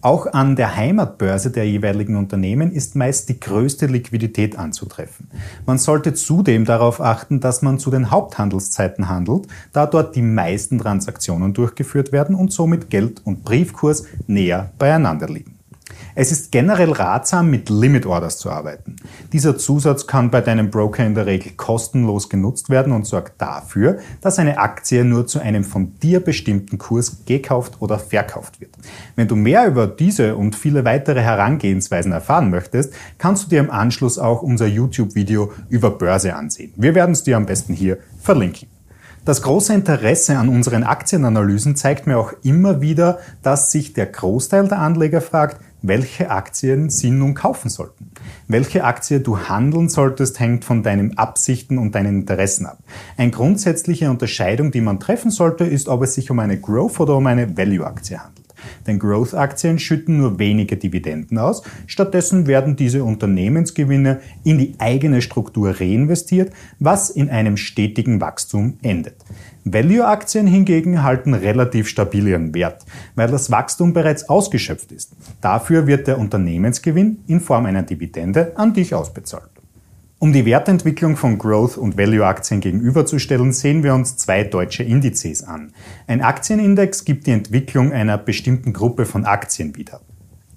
Auch 0.00 0.26
an 0.32 0.56
der 0.56 0.74
Heimatbörse 0.74 1.50
der 1.50 1.68
jeweiligen 1.68 2.16
Unternehmen 2.16 2.72
ist 2.72 2.96
meist 2.96 3.28
die 3.28 3.38
größte 3.38 3.88
Liquidität 3.88 4.58
anzutreffen. 4.58 5.28
Man 5.66 5.76
sollte 5.76 6.14
zudem 6.14 6.64
darauf 6.64 7.02
achten, 7.02 7.40
dass 7.40 7.60
man 7.60 7.78
zu 7.78 7.90
den 7.90 8.10
Haupthandelszeiten 8.10 9.10
handelt, 9.10 9.48
da 9.74 9.84
dort 9.84 10.16
die 10.16 10.22
meisten 10.22 10.78
Transaktionen 10.78 11.52
durchgeführt 11.52 12.12
werden 12.12 12.34
und 12.34 12.52
somit 12.52 12.88
Geld 12.88 13.20
und 13.26 13.44
Briefkurs 13.44 14.04
näher 14.26 14.72
beieinander 14.78 15.28
liegen. 15.28 15.55
Es 16.14 16.32
ist 16.32 16.50
generell 16.52 16.92
ratsam, 16.92 17.50
mit 17.50 17.68
Limit 17.68 18.06
Orders 18.06 18.38
zu 18.38 18.50
arbeiten. 18.50 18.96
Dieser 19.32 19.58
Zusatz 19.58 20.06
kann 20.06 20.30
bei 20.30 20.40
deinem 20.40 20.70
Broker 20.70 21.04
in 21.04 21.14
der 21.14 21.26
Regel 21.26 21.52
kostenlos 21.52 22.28
genutzt 22.28 22.70
werden 22.70 22.92
und 22.92 23.06
sorgt 23.06 23.40
dafür, 23.40 23.98
dass 24.20 24.38
eine 24.38 24.58
Aktie 24.58 25.04
nur 25.04 25.26
zu 25.26 25.40
einem 25.40 25.64
von 25.64 25.98
dir 26.00 26.20
bestimmten 26.20 26.78
Kurs 26.78 27.24
gekauft 27.26 27.74
oder 27.80 27.98
verkauft 27.98 28.60
wird. 28.60 28.74
Wenn 29.14 29.28
du 29.28 29.36
mehr 29.36 29.66
über 29.66 29.86
diese 29.86 30.36
und 30.36 30.56
viele 30.56 30.84
weitere 30.84 31.20
Herangehensweisen 31.20 32.12
erfahren 32.12 32.50
möchtest, 32.50 32.92
kannst 33.18 33.44
du 33.44 33.48
dir 33.50 33.60
im 33.60 33.70
Anschluss 33.70 34.18
auch 34.18 34.42
unser 34.42 34.66
YouTube-Video 34.66 35.52
über 35.68 35.90
Börse 35.90 36.34
ansehen. 36.34 36.72
Wir 36.76 36.94
werden 36.94 37.12
es 37.12 37.24
dir 37.24 37.36
am 37.36 37.46
besten 37.46 37.74
hier 37.74 37.98
verlinken. 38.20 38.75
Das 39.26 39.42
große 39.42 39.74
Interesse 39.74 40.38
an 40.38 40.48
unseren 40.48 40.84
Aktienanalysen 40.84 41.74
zeigt 41.74 42.06
mir 42.06 42.16
auch 42.16 42.32
immer 42.44 42.80
wieder, 42.80 43.18
dass 43.42 43.72
sich 43.72 43.92
der 43.92 44.06
Großteil 44.06 44.68
der 44.68 44.78
Anleger 44.78 45.20
fragt, 45.20 45.60
welche 45.82 46.30
Aktien 46.30 46.90
sie 46.90 47.10
nun 47.10 47.34
kaufen 47.34 47.68
sollten. 47.68 48.12
Welche 48.46 48.84
Aktie 48.84 49.18
du 49.18 49.36
handeln 49.36 49.88
solltest, 49.88 50.38
hängt 50.38 50.64
von 50.64 50.84
deinen 50.84 51.18
Absichten 51.18 51.76
und 51.76 51.96
deinen 51.96 52.20
Interessen 52.20 52.66
ab. 52.66 52.78
Eine 53.16 53.32
grundsätzliche 53.32 54.10
Unterscheidung, 54.10 54.70
die 54.70 54.80
man 54.80 55.00
treffen 55.00 55.32
sollte, 55.32 55.64
ist, 55.64 55.88
ob 55.88 56.02
es 56.02 56.14
sich 56.14 56.30
um 56.30 56.38
eine 56.38 56.60
Growth 56.60 57.00
oder 57.00 57.16
um 57.16 57.26
eine 57.26 57.56
Value-Aktie 57.56 58.22
handelt. 58.22 58.35
Denn 58.86 58.98
Growth-Aktien 58.98 59.78
schütten 59.78 60.18
nur 60.18 60.38
wenige 60.38 60.76
Dividenden 60.76 61.38
aus, 61.38 61.62
stattdessen 61.86 62.46
werden 62.46 62.76
diese 62.76 63.04
Unternehmensgewinne 63.04 64.20
in 64.44 64.58
die 64.58 64.74
eigene 64.78 65.22
Struktur 65.22 65.80
reinvestiert, 65.80 66.52
was 66.78 67.10
in 67.10 67.30
einem 67.30 67.56
stetigen 67.56 68.20
Wachstum 68.20 68.78
endet. 68.82 69.16
Value-Aktien 69.64 70.46
hingegen 70.46 71.02
halten 71.02 71.34
relativ 71.34 71.88
stabil 71.88 72.28
ihren 72.28 72.54
Wert, 72.54 72.84
weil 73.16 73.28
das 73.28 73.50
Wachstum 73.50 73.92
bereits 73.92 74.28
ausgeschöpft 74.28 74.92
ist. 74.92 75.16
Dafür 75.40 75.88
wird 75.88 76.06
der 76.06 76.18
Unternehmensgewinn 76.18 77.18
in 77.26 77.40
Form 77.40 77.66
einer 77.66 77.82
Dividende 77.82 78.52
an 78.56 78.74
dich 78.74 78.94
ausbezahlt. 78.94 79.55
Um 80.18 80.32
die 80.32 80.46
Wertentwicklung 80.46 81.14
von 81.14 81.36
Growth- 81.36 81.76
und 81.76 81.98
Value-Aktien 81.98 82.62
gegenüberzustellen, 82.62 83.52
sehen 83.52 83.82
wir 83.82 83.92
uns 83.92 84.16
zwei 84.16 84.44
deutsche 84.44 84.82
Indizes 84.82 85.44
an. 85.44 85.74
Ein 86.06 86.22
Aktienindex 86.22 87.04
gibt 87.04 87.26
die 87.26 87.32
Entwicklung 87.32 87.92
einer 87.92 88.16
bestimmten 88.16 88.72
Gruppe 88.72 89.04
von 89.04 89.26
Aktien 89.26 89.76
wieder. 89.76 90.00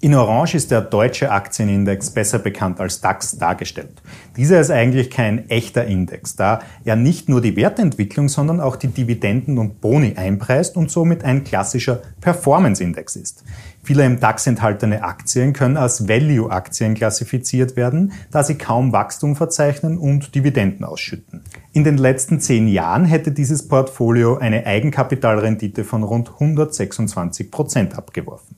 In 0.00 0.14
Orange 0.14 0.54
ist 0.54 0.70
der 0.70 0.80
deutsche 0.80 1.30
Aktienindex 1.30 2.08
besser 2.08 2.38
bekannt 2.38 2.80
als 2.80 3.02
DAX 3.02 3.36
dargestellt. 3.36 4.00
Dieser 4.34 4.58
ist 4.58 4.70
eigentlich 4.70 5.10
kein 5.10 5.50
echter 5.50 5.84
Index, 5.84 6.36
da 6.36 6.62
er 6.86 6.96
nicht 6.96 7.28
nur 7.28 7.42
die 7.42 7.54
Wertentwicklung, 7.54 8.30
sondern 8.30 8.62
auch 8.62 8.76
die 8.76 8.88
Dividenden 8.88 9.58
und 9.58 9.82
Boni 9.82 10.14
einpreist 10.16 10.78
und 10.78 10.90
somit 10.90 11.22
ein 11.22 11.44
klassischer 11.44 12.00
Performance-Index 12.22 13.16
ist. 13.16 13.44
Viele 13.82 14.04
im 14.04 14.20
DAX 14.20 14.46
enthaltene 14.46 15.02
Aktien 15.02 15.52
können 15.52 15.76
als 15.76 16.06
Value-Aktien 16.06 16.94
klassifiziert 16.94 17.76
werden, 17.76 18.12
da 18.30 18.42
sie 18.42 18.56
kaum 18.56 18.92
Wachstum 18.92 19.36
verzeichnen 19.36 19.96
und 19.98 20.34
Dividenden 20.34 20.84
ausschütten. 20.84 21.42
In 21.72 21.84
den 21.84 21.96
letzten 21.96 22.40
zehn 22.40 22.68
Jahren 22.68 23.04
hätte 23.04 23.32
dieses 23.32 23.66
Portfolio 23.68 24.36
eine 24.36 24.66
Eigenkapitalrendite 24.66 25.84
von 25.84 26.02
rund 26.02 26.30
126 26.34 27.50
Prozent 27.50 27.96
abgeworfen. 27.96 28.56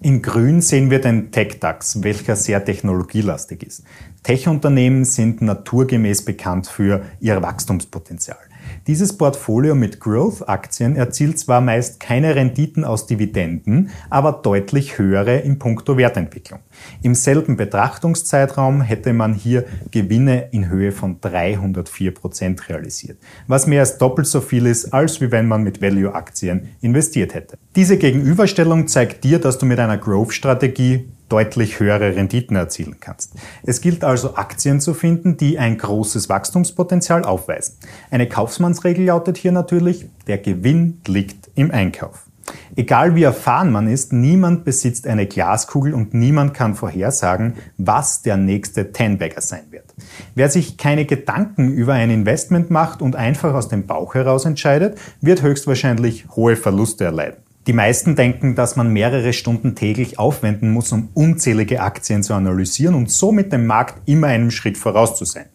In 0.00 0.20
Grün 0.20 0.60
sehen 0.60 0.90
wir 0.90 1.00
den 1.00 1.30
Tech-DAX, 1.30 2.02
welcher 2.02 2.34
sehr 2.34 2.64
technologielastig 2.64 3.62
ist. 3.62 3.84
Tech-Unternehmen 4.24 5.04
sind 5.04 5.42
naturgemäß 5.42 6.24
bekannt 6.24 6.66
für 6.66 7.02
ihr 7.20 7.40
Wachstumspotenzial. 7.40 8.38
Dieses 8.88 9.16
Portfolio 9.16 9.76
mit 9.76 10.00
Growth-Aktien 10.00 10.96
erzielt 10.96 11.38
zwar 11.38 11.60
meist 11.60 12.00
keine 12.00 12.34
Renditen 12.34 12.84
aus 12.84 13.06
Dividenden, 13.06 13.90
aber 14.10 14.32
deutlich 14.32 14.98
höhere 14.98 15.38
in 15.38 15.60
puncto 15.60 15.96
Wertentwicklung. 15.96 16.58
Im 17.00 17.14
selben 17.14 17.56
Betrachtungszeitraum 17.56 18.80
hätte 18.80 19.12
man 19.12 19.34
hier 19.34 19.66
Gewinne 19.92 20.48
in 20.50 20.68
Höhe 20.68 20.90
von 20.90 21.20
304 21.20 22.12
Prozent 22.12 22.68
realisiert, 22.68 23.18
was 23.46 23.68
mehr 23.68 23.80
als 23.80 23.98
doppelt 23.98 24.26
so 24.26 24.40
viel 24.40 24.66
ist, 24.66 24.92
als 24.92 25.20
wie 25.20 25.30
wenn 25.30 25.46
man 25.46 25.62
mit 25.62 25.80
Value-Aktien 25.80 26.70
investiert 26.80 27.34
hätte. 27.34 27.58
Diese 27.76 27.98
Gegenüberstellung 27.98 28.88
zeigt 28.88 29.22
dir, 29.22 29.38
dass 29.38 29.58
du 29.58 29.66
mit 29.66 29.78
einer 29.78 29.96
Growth-Strategie 29.96 31.08
deutlich 31.32 31.80
höhere 31.80 32.14
Renditen 32.14 32.56
erzielen 32.56 32.98
kannst. 33.00 33.32
Es 33.62 33.80
gilt 33.80 34.04
also 34.04 34.36
Aktien 34.36 34.80
zu 34.80 34.92
finden, 34.92 35.38
die 35.38 35.58
ein 35.58 35.78
großes 35.78 36.28
Wachstumspotenzial 36.28 37.24
aufweisen. 37.24 37.76
Eine 38.10 38.28
Kaufmannsregel 38.28 39.06
lautet 39.06 39.38
hier 39.38 39.52
natürlich, 39.52 40.06
der 40.26 40.38
Gewinn 40.38 41.00
liegt 41.06 41.50
im 41.54 41.70
Einkauf. 41.70 42.26
Egal 42.76 43.14
wie 43.14 43.22
erfahren 43.22 43.70
man 43.70 43.88
ist, 43.88 44.12
niemand 44.12 44.64
besitzt 44.64 45.06
eine 45.06 45.26
Glaskugel 45.26 45.94
und 45.94 46.12
niemand 46.12 46.54
kann 46.54 46.74
vorhersagen, 46.74 47.54
was 47.78 48.22
der 48.22 48.36
nächste 48.36 48.92
Tenbagger 48.92 49.40
sein 49.40 49.64
wird. 49.70 49.94
Wer 50.34 50.50
sich 50.50 50.76
keine 50.76 51.04
Gedanken 51.04 51.72
über 51.72 51.94
ein 51.94 52.10
Investment 52.10 52.70
macht 52.70 53.00
und 53.00 53.16
einfach 53.16 53.54
aus 53.54 53.68
dem 53.68 53.86
Bauch 53.86 54.14
heraus 54.14 54.44
entscheidet, 54.44 54.98
wird 55.20 55.42
höchstwahrscheinlich 55.42 56.26
hohe 56.30 56.56
Verluste 56.56 57.04
erleiden. 57.04 57.42
Die 57.68 57.72
meisten 57.72 58.16
denken, 58.16 58.56
dass 58.56 58.74
man 58.74 58.92
mehrere 58.92 59.32
Stunden 59.32 59.76
täglich 59.76 60.18
aufwenden 60.18 60.72
muss, 60.72 60.90
um 60.90 61.10
unzählige 61.14 61.80
Aktien 61.80 62.24
zu 62.24 62.34
analysieren 62.34 62.96
und 62.96 63.08
somit 63.08 63.52
dem 63.52 63.66
Markt 63.66 64.02
immer 64.08 64.26
einen 64.26 64.50
Schritt 64.50 64.76
voraus 64.76 65.16
zu 65.16 65.24
sein. 65.24 65.46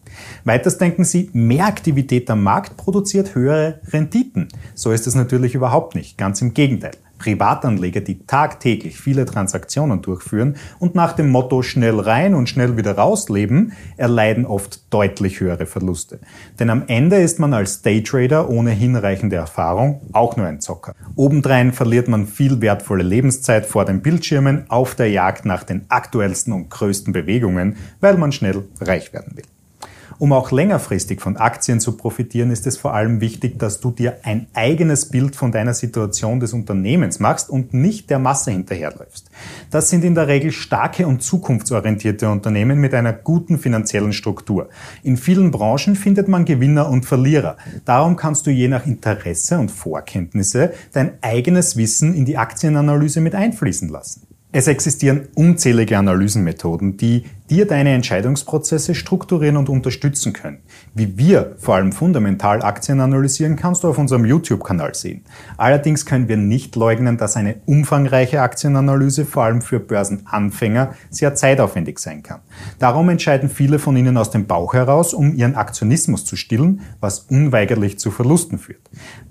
Weiters 0.45 0.77
denken 0.77 1.03
sie, 1.03 1.29
mehr 1.33 1.65
Aktivität 1.65 2.29
am 2.29 2.43
Markt 2.43 2.77
produziert 2.77 3.35
höhere 3.35 3.81
Renditen. 3.91 4.47
So 4.73 4.91
ist 4.91 5.05
es 5.05 5.15
natürlich 5.15 5.53
überhaupt 5.53 5.95
nicht, 5.95 6.17
ganz 6.17 6.41
im 6.41 6.53
Gegenteil. 6.53 6.93
Privatanleger, 7.17 8.01
die 8.01 8.25
tagtäglich 8.25 9.00
viele 9.00 9.25
Transaktionen 9.25 10.01
durchführen 10.01 10.55
und 10.79 10.95
nach 10.95 11.13
dem 11.13 11.29
Motto 11.29 11.62
schnell 11.62 12.00
rein 12.00 12.33
und 12.33 12.50
schnell 12.50 12.77
wieder 12.77 12.95
raus 12.95 13.29
leben, 13.29 13.74
erleiden 13.97 14.45
oft 14.45 14.93
deutlich 14.93 15.39
höhere 15.39 15.65
Verluste. 15.65 16.19
Denn 16.59 16.69
am 16.69 16.83
Ende 16.88 17.17
ist 17.17 17.39
man 17.39 17.53
als 17.53 17.81
Daytrader 17.81 18.50
ohne 18.50 18.71
hinreichende 18.71 19.36
Erfahrung 19.36 20.01
auch 20.13 20.38
nur 20.38 20.45
ein 20.45 20.62
Zocker. 20.62 20.93
Obendrein 21.15 21.74
verliert 21.74 22.07
man 22.07 22.27
viel 22.27 22.62
wertvolle 22.62 23.03
Lebenszeit 23.03 23.65
vor 23.65 23.86
den 23.86 24.01
Bildschirmen 24.01 24.65
auf 24.69 24.95
der 24.95 25.09
Jagd 25.09 25.45
nach 25.45 25.63
den 25.63 25.86
aktuellsten 25.89 26.53
und 26.53 26.69
größten 26.69 27.13
Bewegungen, 27.13 27.77
weil 28.00 28.17
man 28.17 28.31
schnell 28.31 28.65
reich 28.79 29.13
werden 29.13 29.36
will. 29.36 29.45
Um 30.19 30.33
auch 30.33 30.51
längerfristig 30.51 31.21
von 31.21 31.38
Aktien 31.38 31.79
zu 31.79 31.91
profitieren, 31.91 32.50
ist 32.50 32.65
es 32.65 32.75
vor 32.75 32.95
allem 32.95 33.21
wichtig, 33.21 33.59
dass 33.59 33.79
du 33.79 33.91
dir 33.91 34.17
ein 34.24 34.47
eigenes 34.55 35.09
Bild 35.09 35.36
von 35.36 35.51
deiner 35.51 35.75
Situation 35.75 36.39
des 36.39 36.53
Unternehmens 36.53 37.19
machst 37.19 37.51
und 37.51 37.75
nicht 37.75 38.09
der 38.09 38.17
Masse 38.17 38.50
hinterherläufst. 38.50 39.29
Das 39.69 39.91
sind 39.91 40.03
in 40.03 40.15
der 40.15 40.27
Regel 40.27 40.51
starke 40.51 41.05
und 41.05 41.21
zukunftsorientierte 41.21 42.29
Unternehmen 42.29 42.79
mit 42.79 42.95
einer 42.95 43.13
guten 43.13 43.59
finanziellen 43.59 44.12
Struktur. 44.12 44.69
In 45.03 45.17
vielen 45.17 45.51
Branchen 45.51 45.95
findet 45.95 46.27
man 46.27 46.45
Gewinner 46.45 46.89
und 46.89 47.05
Verlierer. 47.05 47.57
Darum 47.86 48.15
kannst 48.15 48.47
du 48.47 48.51
je 48.51 48.69
nach 48.69 48.88
Interesse 48.88 49.59
und 49.59 49.69
Vorkenntnisse 49.69 50.74
dein 50.93 51.12
eigenes 51.21 51.77
Wissen 51.77 52.15
in 52.15 52.25
die 52.25 52.38
Aktienanalyse 52.38 53.21
mit 53.21 53.36
einfließen 53.36 53.89
lassen. 53.89 54.27
Es 54.51 54.67
existieren 54.67 55.27
unzählige 55.36 55.97
Analysenmethoden, 55.97 56.97
die 56.97 57.25
dir 57.50 57.66
deine 57.66 57.94
Entscheidungsprozesse 57.94 58.96
strukturieren 58.96 59.58
und 59.58 59.70
unterstützen 59.70 60.34
können. 60.34 60.60
Wie 60.94 61.18
wir 61.18 61.56
vor 61.58 61.75
allem 61.75 61.92
fundamental 61.92 62.62
Aktien 62.62 63.00
analysieren, 63.00 63.56
kannst 63.56 63.84
du 63.84 63.89
auf 63.89 63.98
unserem 63.98 64.25
YouTube-Kanal 64.25 64.96
sehen. 64.96 65.24
Allerdings 65.56 66.06
können 66.06 66.27
wir 66.27 66.38
nicht 66.38 66.75
leugnen, 66.75 67.18
dass 67.18 67.38
eine 67.38 67.56
umfangreiche 67.66 68.42
Aktienanalyse 68.42 69.25
vor 69.25 69.44
allem 69.44 69.62
für 69.62 69.80
Börsenanfänger 69.80 70.94
sehr 71.10 71.36
zeitaufwendig 71.36 72.00
sein 72.00 72.24
kann. 72.24 72.42
Darum 72.80 73.10
entscheiden 73.10 73.50
viele 73.50 73.80
von 73.80 73.96
ihnen 73.96 74.18
aus 74.18 74.32
dem 74.32 74.46
Bauch 74.46 74.74
heraus, 74.74 75.13
um 75.13 75.34
ihren 75.34 75.56
Aktionismus 75.56 76.25
zu 76.25 76.36
stillen, 76.36 76.82
was 77.00 77.20
unweigerlich 77.30 77.98
zu 78.00 78.12
Verlusten 78.12 78.58
führt. 78.58 78.82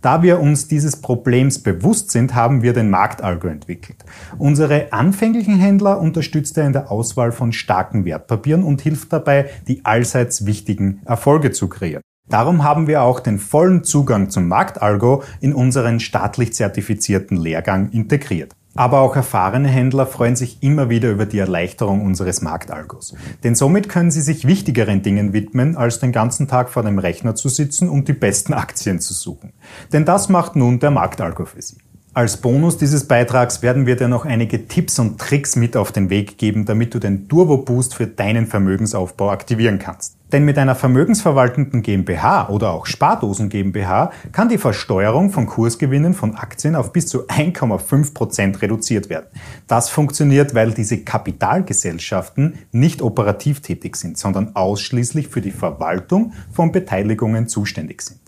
Da 0.01 0.23
wir 0.23 0.41
uns 0.41 0.69
dieses 0.69 0.97
Problems 0.97 1.59
bewusst 1.59 2.11
sind, 2.11 2.35
haben 2.35 2.63
wir 2.63 2.73
den 2.73 2.89
Marktalgo 2.91 3.49
entwickelt. 3.49 4.05
Unsere 4.39 4.93
anfänglichen 4.93 5.59
Händler 5.59 6.01
unterstützt 6.01 6.57
er 6.57 6.67
in 6.67 6.73
der 6.73 6.91
Auswahl 6.91 7.33
von 7.33 7.53
starken 7.53 8.06
Wertpapieren 8.07 8.65
und 8.65 8.81
hilft 8.81 9.13
dabei, 9.13 9.50
die 9.69 9.85
allseits 9.85 10.47
wichtigen 10.47 11.02
Erfolge 11.04 11.50
zu 11.50 11.69
kreieren. 11.69 12.02
Darum 12.28 12.65
haben 12.65 12.87
wir 12.87 13.02
auch 13.02 13.21
den 13.21 13.39
vollen 13.39 13.85
Zugang 13.85 14.30
zum 14.30 14.49
Marktalgo 14.49 15.23
in 15.41 15.52
unseren 15.52 16.00
staatlich 16.00 16.54
zertifizierten 16.54 17.37
Lehrgang 17.37 17.91
integriert. 17.91 18.52
Aber 18.76 19.00
auch 19.00 19.17
erfahrene 19.17 19.69
Händler 19.69 20.07
freuen 20.07 20.37
sich 20.37 20.63
immer 20.63 20.91
wieder 20.91 21.11
über 21.11 21.25
die 21.25 21.39
Erleichterung 21.39 22.02
unseres 22.04 22.43
Marktalgos. 22.43 23.15
Denn 23.43 23.54
somit 23.54 23.89
können 23.89 24.11
sie 24.11 24.21
sich 24.21 24.47
wichtigeren 24.47 25.02
Dingen 25.02 25.33
widmen, 25.33 25.76
als 25.76 25.99
den 25.99 26.13
ganzen 26.13 26.47
Tag 26.47 26.69
vor 26.69 26.83
dem 26.83 26.99
Rechner 26.99 27.35
zu 27.35 27.49
sitzen 27.49 27.89
und 27.89 28.07
die 28.07 28.13
besten 28.13 28.52
Aktien 28.52 29.00
zu 29.00 29.15
suchen. 29.15 29.54
Denn 29.95 30.04
das 30.04 30.28
macht 30.28 30.57
nun 30.57 30.78
der 30.78 30.91
Marktalgo 30.91 31.47
für 31.47 31.63
sie. 31.63 31.78
Als 32.17 32.39
Bonus 32.39 32.79
dieses 32.79 33.07
Beitrags 33.07 33.61
werden 33.61 33.85
wir 33.85 33.95
dir 33.95 34.09
noch 34.09 34.25
einige 34.25 34.67
Tipps 34.69 34.99
und 34.99 35.21
Tricks 35.21 35.55
mit 35.55 35.76
auf 35.76 35.93
den 35.93 36.09
Weg 36.09 36.39
geben, 36.39 36.65
damit 36.65 36.95
du 36.95 36.99
den 36.99 37.29
Turbo 37.29 37.59
Boost 37.59 37.95
für 37.95 38.07
deinen 38.07 38.47
Vermögensaufbau 38.47 39.29
aktivieren 39.29 39.79
kannst. 39.79 40.17
Denn 40.33 40.47
mit 40.47 40.57
einer 40.57 40.75
vermögensverwaltenden 40.75 41.83
GmbH 41.83 42.49
oder 42.49 42.71
auch 42.71 42.87
Spardosen 42.87 43.50
GmbH 43.50 44.13
kann 44.33 44.49
die 44.49 44.57
Versteuerung 44.57 45.29
von 45.29 45.45
Kursgewinnen 45.45 46.15
von 46.15 46.37
Aktien 46.37 46.75
auf 46.75 46.91
bis 46.95 47.07
zu 47.07 47.26
1,5 47.26 48.15
Prozent 48.15 48.63
reduziert 48.63 49.11
werden. 49.11 49.26
Das 49.67 49.91
funktioniert, 49.91 50.55
weil 50.55 50.73
diese 50.73 50.97
Kapitalgesellschaften 50.97 52.61
nicht 52.73 53.02
operativ 53.02 53.61
tätig 53.61 53.95
sind, 53.97 54.17
sondern 54.17 54.57
ausschließlich 54.57 55.29
für 55.29 55.43
die 55.43 55.50
Verwaltung 55.50 56.33
von 56.50 56.73
Beteiligungen 56.73 57.47
zuständig 57.47 58.00
sind. 58.00 58.25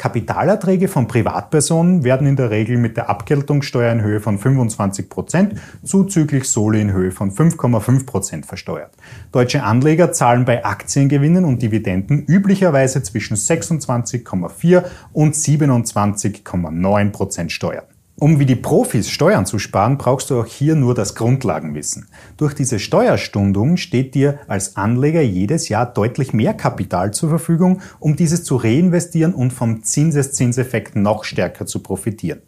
Kapitalerträge 0.00 0.88
von 0.88 1.08
Privatpersonen 1.08 2.04
werden 2.04 2.26
in 2.26 2.34
der 2.34 2.50
Regel 2.50 2.78
mit 2.78 2.96
der 2.96 3.10
Abgeltungssteuer 3.10 3.92
in 3.92 4.00
Höhe 4.00 4.20
von 4.20 4.38
25 4.38 5.10
Prozent 5.10 5.60
zuzüglich 5.84 6.48
Soli 6.48 6.80
in 6.80 6.90
Höhe 6.90 7.10
von 7.10 7.30
5,5 7.30 8.06
Prozent 8.06 8.46
versteuert. 8.46 8.94
Deutsche 9.30 9.62
Anleger 9.62 10.10
zahlen 10.10 10.46
bei 10.46 10.64
Aktiengewinnen 10.64 11.44
und 11.44 11.60
Dividenden 11.60 12.24
üblicherweise 12.24 13.02
zwischen 13.02 13.36
26,4 13.36 14.84
und 15.12 15.34
27,9 15.34 17.10
Prozent 17.10 17.52
Steuern. 17.52 17.84
Um 18.22 18.38
wie 18.38 18.44
die 18.44 18.54
Profis 18.54 19.08
Steuern 19.08 19.46
zu 19.46 19.58
sparen, 19.58 19.96
brauchst 19.96 20.28
du 20.28 20.38
auch 20.38 20.44
hier 20.44 20.74
nur 20.74 20.94
das 20.94 21.14
Grundlagenwissen. 21.14 22.06
Durch 22.36 22.52
diese 22.52 22.78
Steuerstundung 22.78 23.78
steht 23.78 24.14
dir 24.14 24.40
als 24.46 24.76
Anleger 24.76 25.22
jedes 25.22 25.70
Jahr 25.70 25.86
deutlich 25.86 26.34
mehr 26.34 26.52
Kapital 26.52 27.14
zur 27.14 27.30
Verfügung, 27.30 27.80
um 27.98 28.16
dieses 28.16 28.44
zu 28.44 28.56
reinvestieren 28.56 29.32
und 29.32 29.54
vom 29.54 29.84
Zinseszinseffekt 29.84 30.96
noch 30.96 31.24
stärker 31.24 31.64
zu 31.64 31.82
profitieren. 31.82 32.42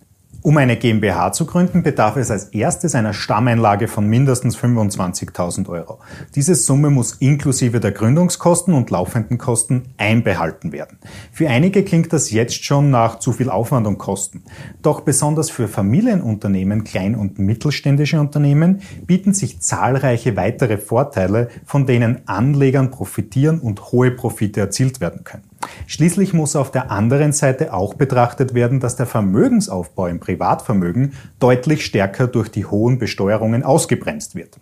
Um 0.45 0.57
eine 0.57 0.77
GmbH 0.77 1.31
zu 1.31 1.47
gründen, 1.47 1.85
bedarf 1.85 2.17
es 2.17 2.29
als 2.33 2.47
erstes 2.47 2.97
einer 2.97 3.13
Stammeinlage 3.13 3.87
von 3.87 4.09
mindestens 4.09 4.59
25.000 4.59 5.69
Euro. 5.69 6.01
Diese 6.35 6.57
Summe 6.57 6.91
muss 6.91 7.13
inklusive 7.21 7.79
der 7.79 7.93
Gründungskosten 7.93 8.75
und 8.75 8.91
laufenden 8.91 9.39
Kosten 9.39 9.85
einbehalten 9.99 10.73
werden. 10.73 10.99
Für 11.31 11.49
einige 11.49 11.85
klingt 11.85 12.13
das 12.13 12.33
jetzt 12.33 12.65
schon 12.65 12.91
nach 12.91 13.21
zu 13.21 13.31
viel 13.31 13.51
Aufwand 13.51 13.87
und 13.87 13.99
Kosten. 13.99 14.43
Doch 14.83 15.03
besonders 15.03 15.49
für 15.49 15.69
Familienunternehmen, 15.69 16.83
klein- 16.83 17.15
und 17.15 17.39
mittelständische 17.39 18.19
Unternehmen 18.19 18.83
bieten 19.07 19.35
sich 19.35 19.61
zahlreiche 19.61 20.37
weitere 20.37 20.77
Vorteile, 20.77 21.51
von 21.65 21.87
denen 21.87 22.27
Anlegern 22.27 22.91
profitieren 22.91 23.61
und 23.61 23.93
hohe 23.93 24.11
Profite 24.11 24.59
erzielt 24.59 25.01
werden 25.01 25.23
können. 25.23 25.52
Schließlich 25.87 26.33
muss 26.33 26.57
auf 26.57 26.71
der 26.71 26.91
anderen 26.91 27.33
Seite 27.33 27.73
auch 27.73 27.95
betrachtet 27.95 28.55
werden, 28.55 28.81
dass 28.81 28.97
der 28.97 29.07
Vermögensaufbau 29.07 30.07
im 30.07 30.21
Privatvermögen 30.21 31.13
deutlich 31.39 31.85
stärker 31.85 32.27
durch 32.27 32.49
die 32.49 32.65
hohen 32.65 32.99
Besteuerungen 32.99 33.63
ausgebremst 33.63 34.35
wird. 34.35 34.59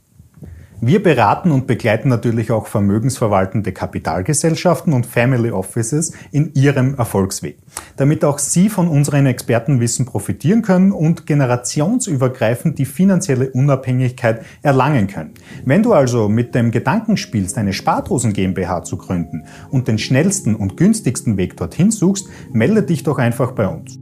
Wir 0.82 1.02
beraten 1.02 1.50
und 1.50 1.66
begleiten 1.66 2.08
natürlich 2.08 2.50
auch 2.50 2.66
vermögensverwaltende 2.66 3.72
Kapitalgesellschaften 3.72 4.94
und 4.94 5.04
Family 5.04 5.50
Offices 5.50 6.14
in 6.32 6.54
ihrem 6.54 6.94
Erfolgsweg, 6.94 7.58
damit 7.98 8.24
auch 8.24 8.38
Sie 8.38 8.70
von 8.70 8.88
unseren 8.88 9.26
Expertenwissen 9.26 10.06
profitieren 10.06 10.62
können 10.62 10.92
und 10.92 11.26
generationsübergreifend 11.26 12.78
die 12.78 12.86
finanzielle 12.86 13.50
Unabhängigkeit 13.50 14.42
erlangen 14.62 15.06
können. 15.06 15.34
Wenn 15.66 15.82
du 15.82 15.92
also 15.92 16.30
mit 16.30 16.54
dem 16.54 16.70
Gedanken 16.70 17.18
spielst, 17.18 17.58
eine 17.58 17.74
Spardosen 17.74 18.32
GmbH 18.32 18.82
zu 18.82 18.96
gründen 18.96 19.44
und 19.70 19.86
den 19.86 19.98
schnellsten 19.98 20.54
und 20.54 20.78
günstigsten 20.78 21.36
Weg 21.36 21.58
dorthin 21.58 21.90
suchst, 21.90 22.26
melde 22.52 22.82
dich 22.82 23.02
doch 23.02 23.18
einfach 23.18 23.52
bei 23.52 23.68
uns. 23.68 23.99